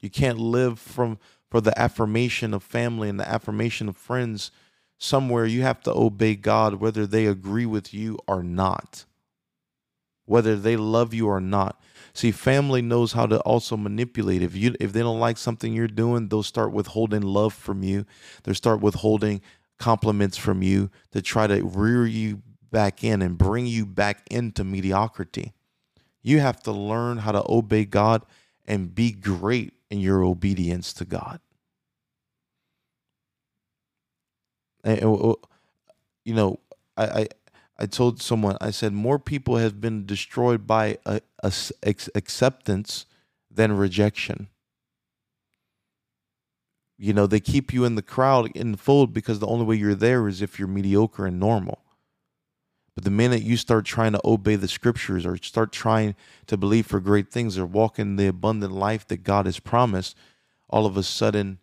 [0.00, 1.18] You can't live from
[1.50, 4.50] for the affirmation of family and the affirmation of friends
[4.98, 9.04] somewhere you have to obey God whether they agree with you or not.
[10.26, 11.80] Whether they love you or not.
[12.12, 14.42] See, family knows how to also manipulate.
[14.42, 18.06] If you if they don't like something you're doing, they'll start withholding love from you.
[18.42, 19.40] They'll start withholding
[19.78, 24.64] compliments from you to try to rear you back in and bring you back into
[24.64, 25.52] mediocrity.
[26.22, 28.24] You have to learn how to obey God
[28.66, 31.40] and be great in your obedience to God.
[34.84, 35.34] And, uh,
[36.24, 36.60] you know,
[36.96, 37.28] I, I
[37.80, 41.52] I told someone I said more people have been destroyed by uh, a,
[41.82, 43.06] a, acceptance
[43.50, 44.48] than rejection.
[46.98, 49.76] You know, they keep you in the crowd in the fold because the only way
[49.76, 51.78] you're there is if you're mediocre and normal.
[52.94, 56.16] But the minute you start trying to obey the scriptures or start trying
[56.46, 60.16] to believe for great things or walk in the abundant life that God has promised,
[60.68, 61.58] all of a sudden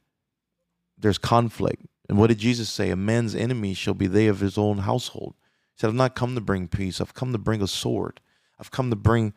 [0.98, 1.86] there's conflict.
[2.10, 2.90] And what did Jesus say?
[2.90, 5.36] A man's enemy shall be they of his own household.
[5.74, 7.02] He said, I've not come to bring peace.
[7.02, 8.22] I've come to bring a sword.
[8.60, 9.34] I've come to bring,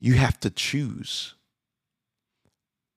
[0.00, 1.34] you have to choose.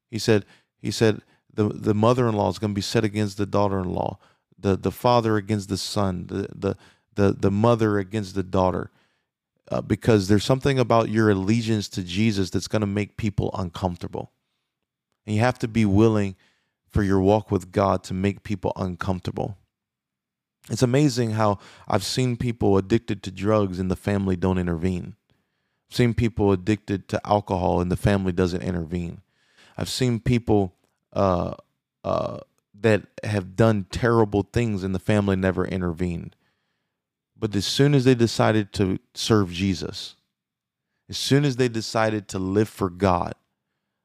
[0.09, 0.45] He said,
[0.81, 1.21] he said,
[1.53, 4.17] the, the mother-in-law is going to be set against the daughter-in-law,
[4.57, 6.77] the, the father against the son, the, the,
[7.16, 8.91] the the mother against the daughter
[9.72, 14.32] uh, because there's something about your allegiance to Jesus that's going to make people uncomfortable.
[15.26, 16.36] And you have to be willing
[16.89, 19.57] for your walk with God to make people uncomfortable.
[20.70, 25.16] It's amazing how I've seen people addicted to drugs and the family don't intervene.
[25.89, 29.22] I've seen people addicted to alcohol and the family doesn't intervene.
[29.78, 30.76] I've seen people
[31.14, 31.55] uh,
[32.03, 32.39] uh,
[32.80, 36.36] that have done terrible things and the family never intervened.
[37.39, 40.15] But as soon as they decided to serve Jesus,
[41.09, 43.33] as soon as they decided to live for God,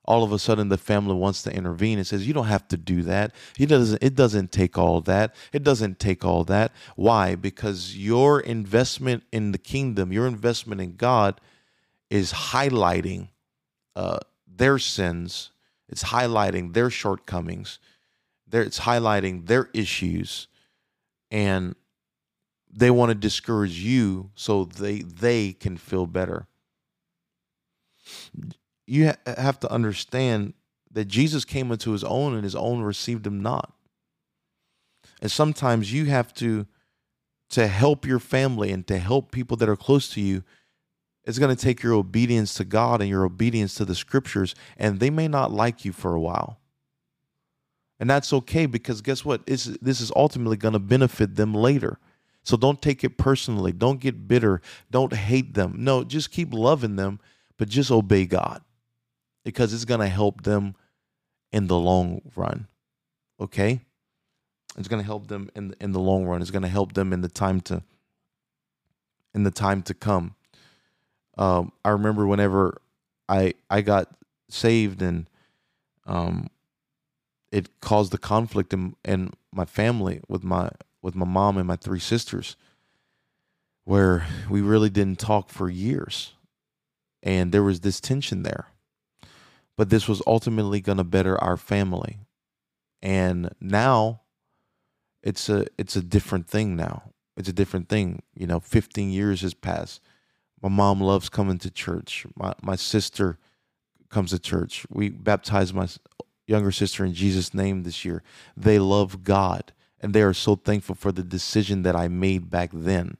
[0.04, 2.76] all of a sudden the family wants to intervene and says, You don't have to
[2.76, 3.34] do that.
[3.56, 5.34] He doesn't, it doesn't take all that.
[5.52, 6.72] It doesn't take all that.
[6.94, 7.34] Why?
[7.34, 11.40] Because your investment in the kingdom, your investment in God
[12.10, 13.28] is highlighting
[13.96, 15.50] uh, their sins,
[15.88, 17.78] it's highlighting their shortcomings,
[18.52, 20.48] it's highlighting their issues.
[21.30, 21.74] And
[22.76, 26.46] they want to discourage you so they they can feel better.
[28.86, 30.54] You ha- have to understand
[30.90, 33.72] that Jesus came into his own and his own received him not.
[35.22, 36.66] And sometimes you have to
[37.50, 40.42] to help your family and to help people that are close to you
[41.24, 45.00] it's going to take your obedience to God and your obedience to the scriptures and
[45.00, 46.60] they may not like you for a while.
[47.98, 49.40] And that's okay because guess what?
[49.46, 51.98] It's, this is ultimately going to benefit them later
[52.44, 53.72] so don't take it personally.
[53.72, 54.60] Don't get bitter.
[54.90, 55.76] Don't hate them.
[55.78, 57.18] No, just keep loving them,
[57.58, 58.62] but just obey God
[59.44, 60.74] because it's going to help them
[61.52, 62.68] in the long run.
[63.40, 63.80] Okay?
[64.76, 66.42] It's going to help them in in the long run.
[66.42, 67.82] It's going to help them in the time to
[69.34, 70.34] in the time to come.
[71.38, 72.80] Um, I remember whenever
[73.28, 74.08] I I got
[74.48, 75.30] saved and
[76.06, 76.48] um,
[77.50, 80.70] it caused the conflict in, in my family with my
[81.04, 82.56] with my mom and my three sisters
[83.84, 86.34] where we really didn't talk for years
[87.22, 88.68] and there was this tension there
[89.76, 92.18] but this was ultimately going to better our family
[93.02, 94.22] And now
[95.22, 97.12] it's a it's a different thing now.
[97.36, 98.22] It's a different thing.
[98.34, 100.02] You know, 15 years has passed.
[100.62, 102.26] My mom loves coming to church.
[102.36, 103.38] My my sister
[104.10, 104.86] comes to church.
[104.90, 105.88] We baptized my
[106.46, 108.22] younger sister in Jesus' name this year.
[108.56, 109.72] They love God
[110.04, 113.16] and they are so thankful for the decision that I made back then.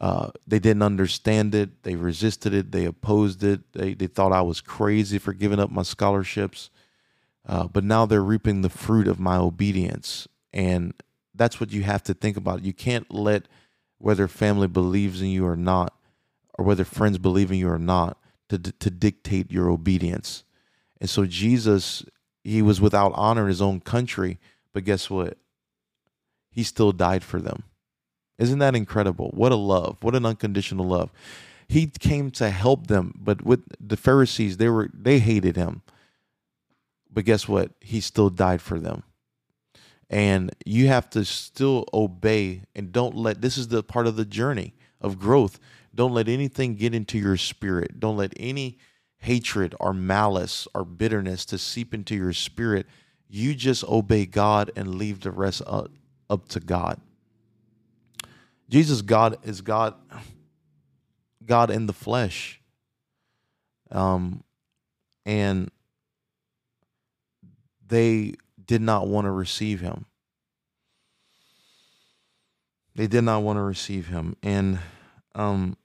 [0.00, 1.84] Uh, they didn't understand it.
[1.84, 2.72] They resisted it.
[2.72, 3.60] They opposed it.
[3.74, 6.70] They, they thought I was crazy for giving up my scholarships.
[7.46, 10.26] Uh, but now they're reaping the fruit of my obedience.
[10.52, 10.94] And
[11.32, 12.64] that's what you have to think about.
[12.64, 13.46] You can't let
[13.98, 15.94] whether family believes in you or not,
[16.58, 18.18] or whether friends believe in you or not,
[18.48, 20.42] to, to dictate your obedience.
[21.00, 22.04] And so Jesus,
[22.42, 24.40] he was without honor in his own country,
[24.72, 25.38] but guess what?
[26.50, 27.64] He still died for them.
[28.38, 29.30] Isn't that incredible?
[29.34, 29.98] What a love.
[30.02, 31.10] What an unconditional love.
[31.68, 35.82] He came to help them, but with the Pharisees, they were they hated him.
[37.10, 37.72] But guess what?
[37.80, 39.02] He still died for them.
[40.10, 44.24] And you have to still obey and don't let this is the part of the
[44.24, 45.58] journey of growth.
[45.94, 48.00] Don't let anything get into your spirit.
[48.00, 48.78] Don't let any
[49.18, 52.86] hatred or malice or bitterness to seep into your spirit.
[53.28, 55.90] You just obey God and leave the rest up,
[56.30, 57.00] up to God.
[58.68, 59.94] Jesus God is God
[61.44, 62.60] God in the flesh.
[63.90, 64.44] Um
[65.24, 65.70] and
[67.86, 70.04] they did not want to receive him.
[72.94, 74.78] They did not want to receive him and
[75.34, 75.76] um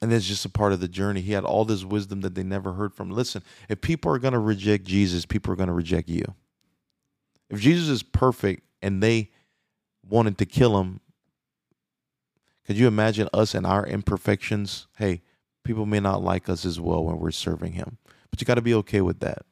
[0.00, 1.20] and it's just a part of the journey.
[1.20, 3.10] He had all this wisdom that they never heard from.
[3.10, 6.24] Listen, if people are going to reject Jesus, people are going to reject you.
[7.52, 9.30] If Jesus is perfect and they
[10.08, 11.00] wanted to kill him,
[12.66, 14.86] could you imagine us and our imperfections?
[14.96, 15.20] Hey,
[15.62, 17.98] people may not like us as well when we're serving him,
[18.30, 19.44] but you got to be okay with that.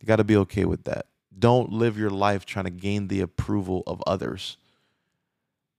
[0.00, 1.06] You got to be okay with that.
[1.38, 4.56] Don't live your life trying to gain the approval of others.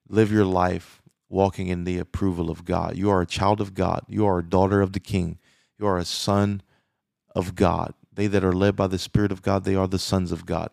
[0.07, 2.95] Live your life walking in the approval of God.
[2.95, 4.05] You are a child of God.
[4.07, 5.39] You are a daughter of the King.
[5.77, 6.61] You are a son
[7.35, 7.95] of God.
[8.13, 10.69] They that are led by the Spirit of God, they are the sons of God.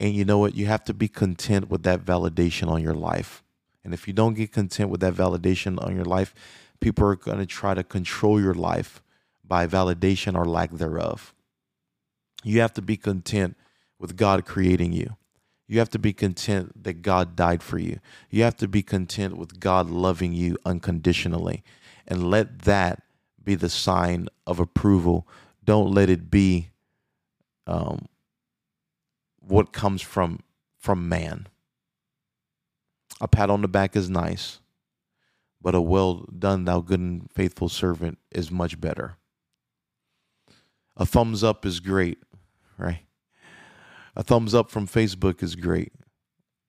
[0.00, 0.54] And you know what?
[0.54, 3.42] You have to be content with that validation on your life.
[3.84, 6.34] And if you don't get content with that validation on your life,
[6.80, 9.02] people are going to try to control your life
[9.44, 11.34] by validation or lack thereof.
[12.44, 13.56] You have to be content
[13.98, 15.16] with God creating you.
[15.66, 17.98] You have to be content that God died for you.
[18.30, 21.62] You have to be content with God loving you unconditionally.
[22.06, 23.02] And let that
[23.42, 25.26] be the sign of approval.
[25.64, 26.70] Don't let it be
[27.66, 28.06] um,
[29.48, 30.40] what comes from
[30.78, 31.48] from man.
[33.20, 34.60] A pat on the back is nice,
[35.60, 39.16] but a well done, thou good and faithful servant is much better.
[40.96, 42.18] A thumbs up is great,
[42.76, 43.00] right?
[44.14, 45.92] A thumbs up from Facebook is great,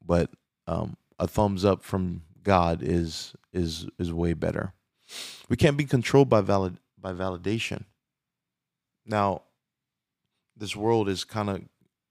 [0.06, 0.30] but
[0.68, 4.74] um, a thumbs up from God is is is way better.
[5.50, 7.86] We can't be controlled by valid by validation.
[9.06, 9.44] Now,
[10.56, 11.62] this world is kind of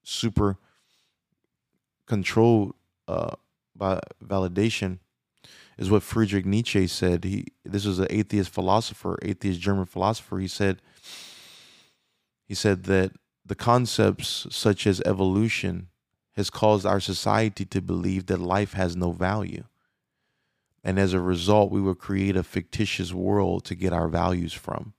[0.09, 0.57] super
[2.05, 2.73] controlled
[3.07, 3.35] uh,
[3.75, 4.99] by validation
[5.77, 7.23] is what Friedrich Nietzsche said.
[7.23, 10.39] He this was an atheist philosopher, atheist German philosopher.
[10.39, 10.81] He said
[12.45, 13.11] he said that
[13.45, 15.87] the concepts such as evolution
[16.35, 19.63] has caused our society to believe that life has no value.
[20.83, 24.93] And as a result, we will create a fictitious world to get our values from.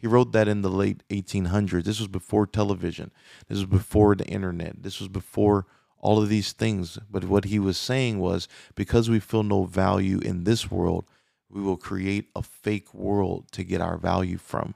[0.00, 1.84] He wrote that in the late 1800s.
[1.84, 3.10] This was before television.
[3.48, 4.82] This was before the internet.
[4.82, 5.66] This was before
[5.98, 6.98] all of these things.
[7.10, 11.04] But what he was saying was because we feel no value in this world,
[11.50, 14.74] we will create a fake world to get our value from.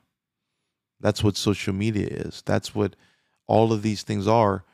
[1.01, 2.43] That's what social media is.
[2.45, 2.95] That's what
[3.47, 4.65] all of these things are.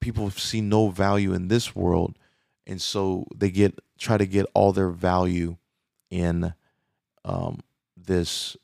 [0.00, 2.18] People see no value in this world,
[2.66, 5.56] and so they get try to get all their value
[6.10, 6.54] in
[7.24, 7.60] um,
[7.96, 8.56] this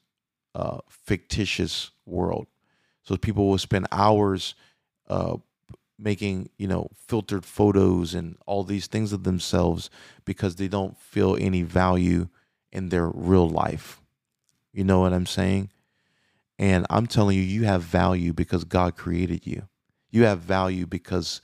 [0.54, 2.46] uh, fictitious world.
[3.02, 4.54] So people will spend hours
[5.08, 5.36] uh,
[5.98, 9.90] making, you know, filtered photos and all these things of themselves
[10.24, 12.28] because they don't feel any value
[12.72, 14.00] in their real life.
[14.72, 15.70] You know what I'm saying?
[16.58, 19.68] And I'm telling you, you have value because God created you.
[20.10, 21.40] You have value because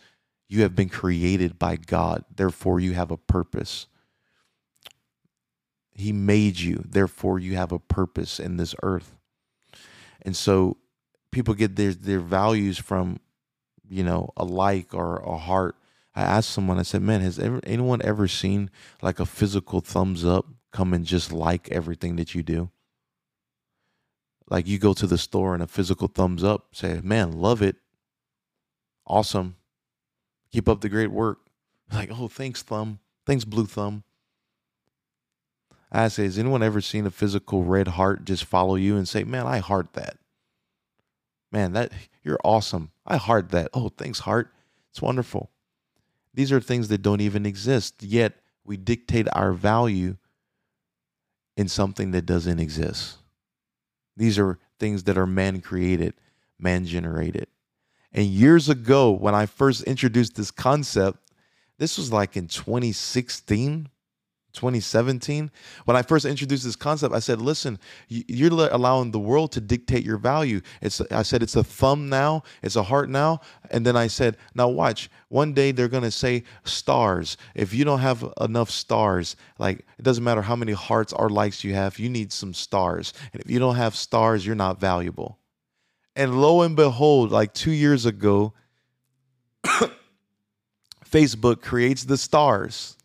[0.49, 2.25] you have been created by God.
[2.35, 3.87] Therefore, you have a purpose.
[5.95, 6.85] He made you.
[6.85, 9.15] Therefore, you have a purpose in this earth.
[10.23, 10.77] And so
[11.31, 13.21] people get their, their values from,
[13.89, 15.77] you know, a like or a heart.
[16.15, 18.71] I asked someone, I said, man, has ever, anyone ever seen
[19.03, 22.71] like a physical thumbs up come and just like everything that you do?
[24.49, 27.77] like you go to the store and a physical thumbs up, say, man, love it.
[29.07, 29.57] Awesome.
[30.53, 31.39] Keep up the great work.
[31.93, 32.99] Like, oh, thanks, thumb.
[33.27, 34.05] Thanks, blue thumb.
[35.93, 39.25] I say, has anyone ever seen a physical red heart just follow you and say,
[39.25, 40.17] man, I heart that?
[41.53, 41.93] Man, that
[42.25, 42.91] you're awesome.
[43.07, 43.69] I heart that.
[43.73, 44.53] Oh, thanks, heart.
[44.91, 45.51] It's wonderful.
[46.33, 50.17] These are things that don't even exist, yet we dictate our value
[51.57, 53.19] in something that doesn't exist.
[54.17, 56.15] These are things that are man created,
[56.59, 57.47] man generated.
[58.13, 61.19] And years ago, when I first introduced this concept,
[61.79, 63.89] this was like in 2016,
[64.55, 65.51] 2017
[65.85, 67.79] when i first introduced this concept i said listen
[68.09, 70.61] you're allowing the world to dictate your value.
[70.81, 73.41] It's i said it's a thumb now it's a heart now
[73.71, 77.37] and then i said now watch one day they're going to say stars.
[77.55, 81.65] If you don't have enough stars like it doesn't matter how many hearts or likes
[81.65, 83.13] you have you need some stars.
[83.33, 85.39] And if you don't have stars you're not valuable.
[86.17, 88.53] And lo and behold like 2 years ago
[91.05, 92.97] facebook creates the stars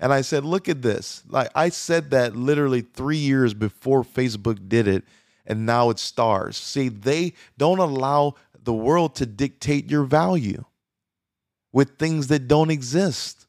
[0.00, 1.22] and I said, look at this.
[1.28, 5.04] Like I said that literally three years before Facebook did it,
[5.46, 6.56] and now it's stars.
[6.56, 10.64] See, they don't allow the world to dictate your value
[11.72, 13.46] with things that don't exist.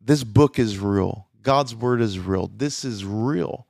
[0.00, 1.26] This book is real.
[1.42, 2.50] God's word is real.
[2.56, 3.66] This is real.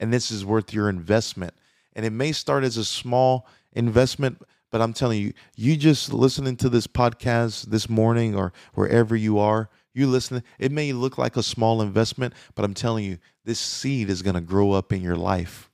[0.00, 1.54] And this is worth your investment.
[1.94, 4.42] And it may start as a small investment,
[4.76, 9.38] but I'm telling you, you just listening to this podcast this morning or wherever you
[9.38, 13.58] are, you listening, it may look like a small investment, but I'm telling you, this
[13.58, 15.70] seed is going to grow up in your life.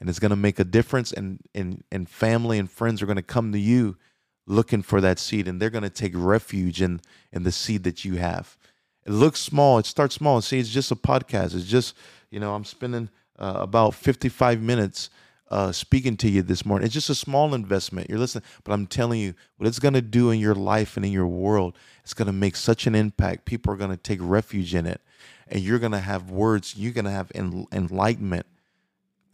[0.00, 3.14] And it's going to make a difference, and, and, and family and friends are going
[3.14, 3.96] to come to you
[4.44, 7.00] looking for that seed, and they're going to take refuge in,
[7.30, 8.58] in the seed that you have.
[9.06, 10.40] It looks small, it starts small.
[10.40, 11.54] See, it's just a podcast.
[11.54, 11.94] It's just,
[12.32, 13.08] you know, I'm spending
[13.38, 15.10] uh, about 55 minutes
[15.50, 16.86] uh, speaking to you this morning.
[16.86, 18.08] It's just a small investment.
[18.08, 21.04] You're listening, but I'm telling you what it's going to do in your life and
[21.04, 21.76] in your world.
[22.02, 23.44] It's going to make such an impact.
[23.44, 25.00] People are going to take refuge in it,
[25.48, 26.74] and you're going to have words.
[26.76, 28.46] You're going to have en- enlightenment.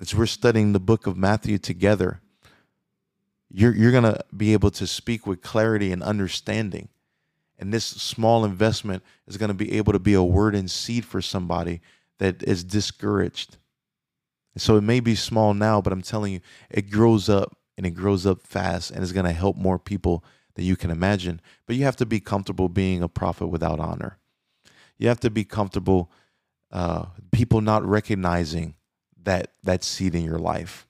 [0.01, 2.21] As we're studying the book of Matthew together,
[3.51, 6.89] you're you're going to be able to speak with clarity and understanding.
[7.59, 11.05] And this small investment is going to be able to be a word and seed
[11.05, 11.83] for somebody
[12.17, 13.59] that is discouraged
[14.57, 16.41] so it may be small now, but I'm telling you,
[16.71, 20.25] it grows up and it grows up fast and it's going to help more people
[20.55, 21.41] than you can imagine.
[21.67, 24.19] But you have to be comfortable being a prophet without honor.
[24.99, 26.11] You have to be comfortable
[26.73, 28.75] uh, people not recognizing
[29.23, 30.87] that that seed in your life.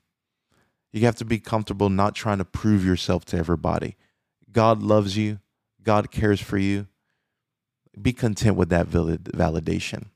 [0.92, 3.96] You have to be comfortable not trying to prove yourself to everybody.
[4.50, 5.38] God loves you.
[5.82, 6.88] God cares for you.
[8.00, 10.06] Be content with that validation.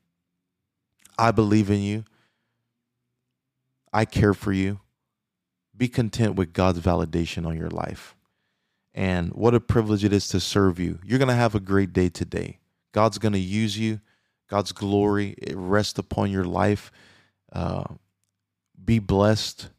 [1.18, 2.04] I believe in you.
[3.94, 4.80] I care for you.
[5.76, 8.16] Be content with God's validation on your life.
[8.92, 10.98] And what a privilege it is to serve you.
[11.04, 12.58] You're going to have a great day today.
[12.92, 14.00] God's going to use you.
[14.50, 16.90] God's glory it rests upon your life.
[17.52, 17.84] Uh,
[18.84, 19.70] be blessed,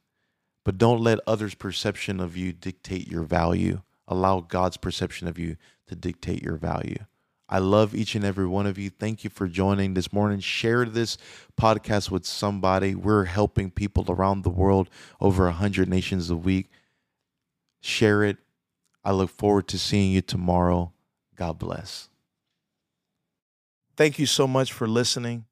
[0.64, 3.82] but don't let others' perception of you dictate your value.
[4.08, 5.58] Allow God's perception of you
[5.88, 7.00] to dictate your value.
[7.56, 8.90] I love each and every one of you.
[8.90, 10.42] Thank you for joining this morning.
[10.42, 11.18] Share this
[11.58, 12.96] podcast with somebody.
[12.96, 14.90] We're helping people around the world,
[15.22, 16.70] over 100 nations a week.
[17.80, 18.40] Share it.
[19.06, 20.92] I look forward to seeing you tomorrow.
[21.38, 22.10] God bless.
[23.96, 25.46] Thank you so much for listening.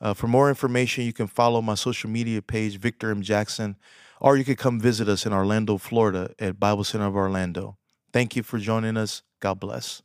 [0.00, 3.20] Uh, for more information, you can follow my social media page, Victor M.
[3.20, 3.76] Jackson,
[4.18, 7.76] or you can come visit us in Orlando, Florida at Bible Center of Orlando.
[8.14, 9.22] Thank you for joining us.
[9.40, 10.00] God bless.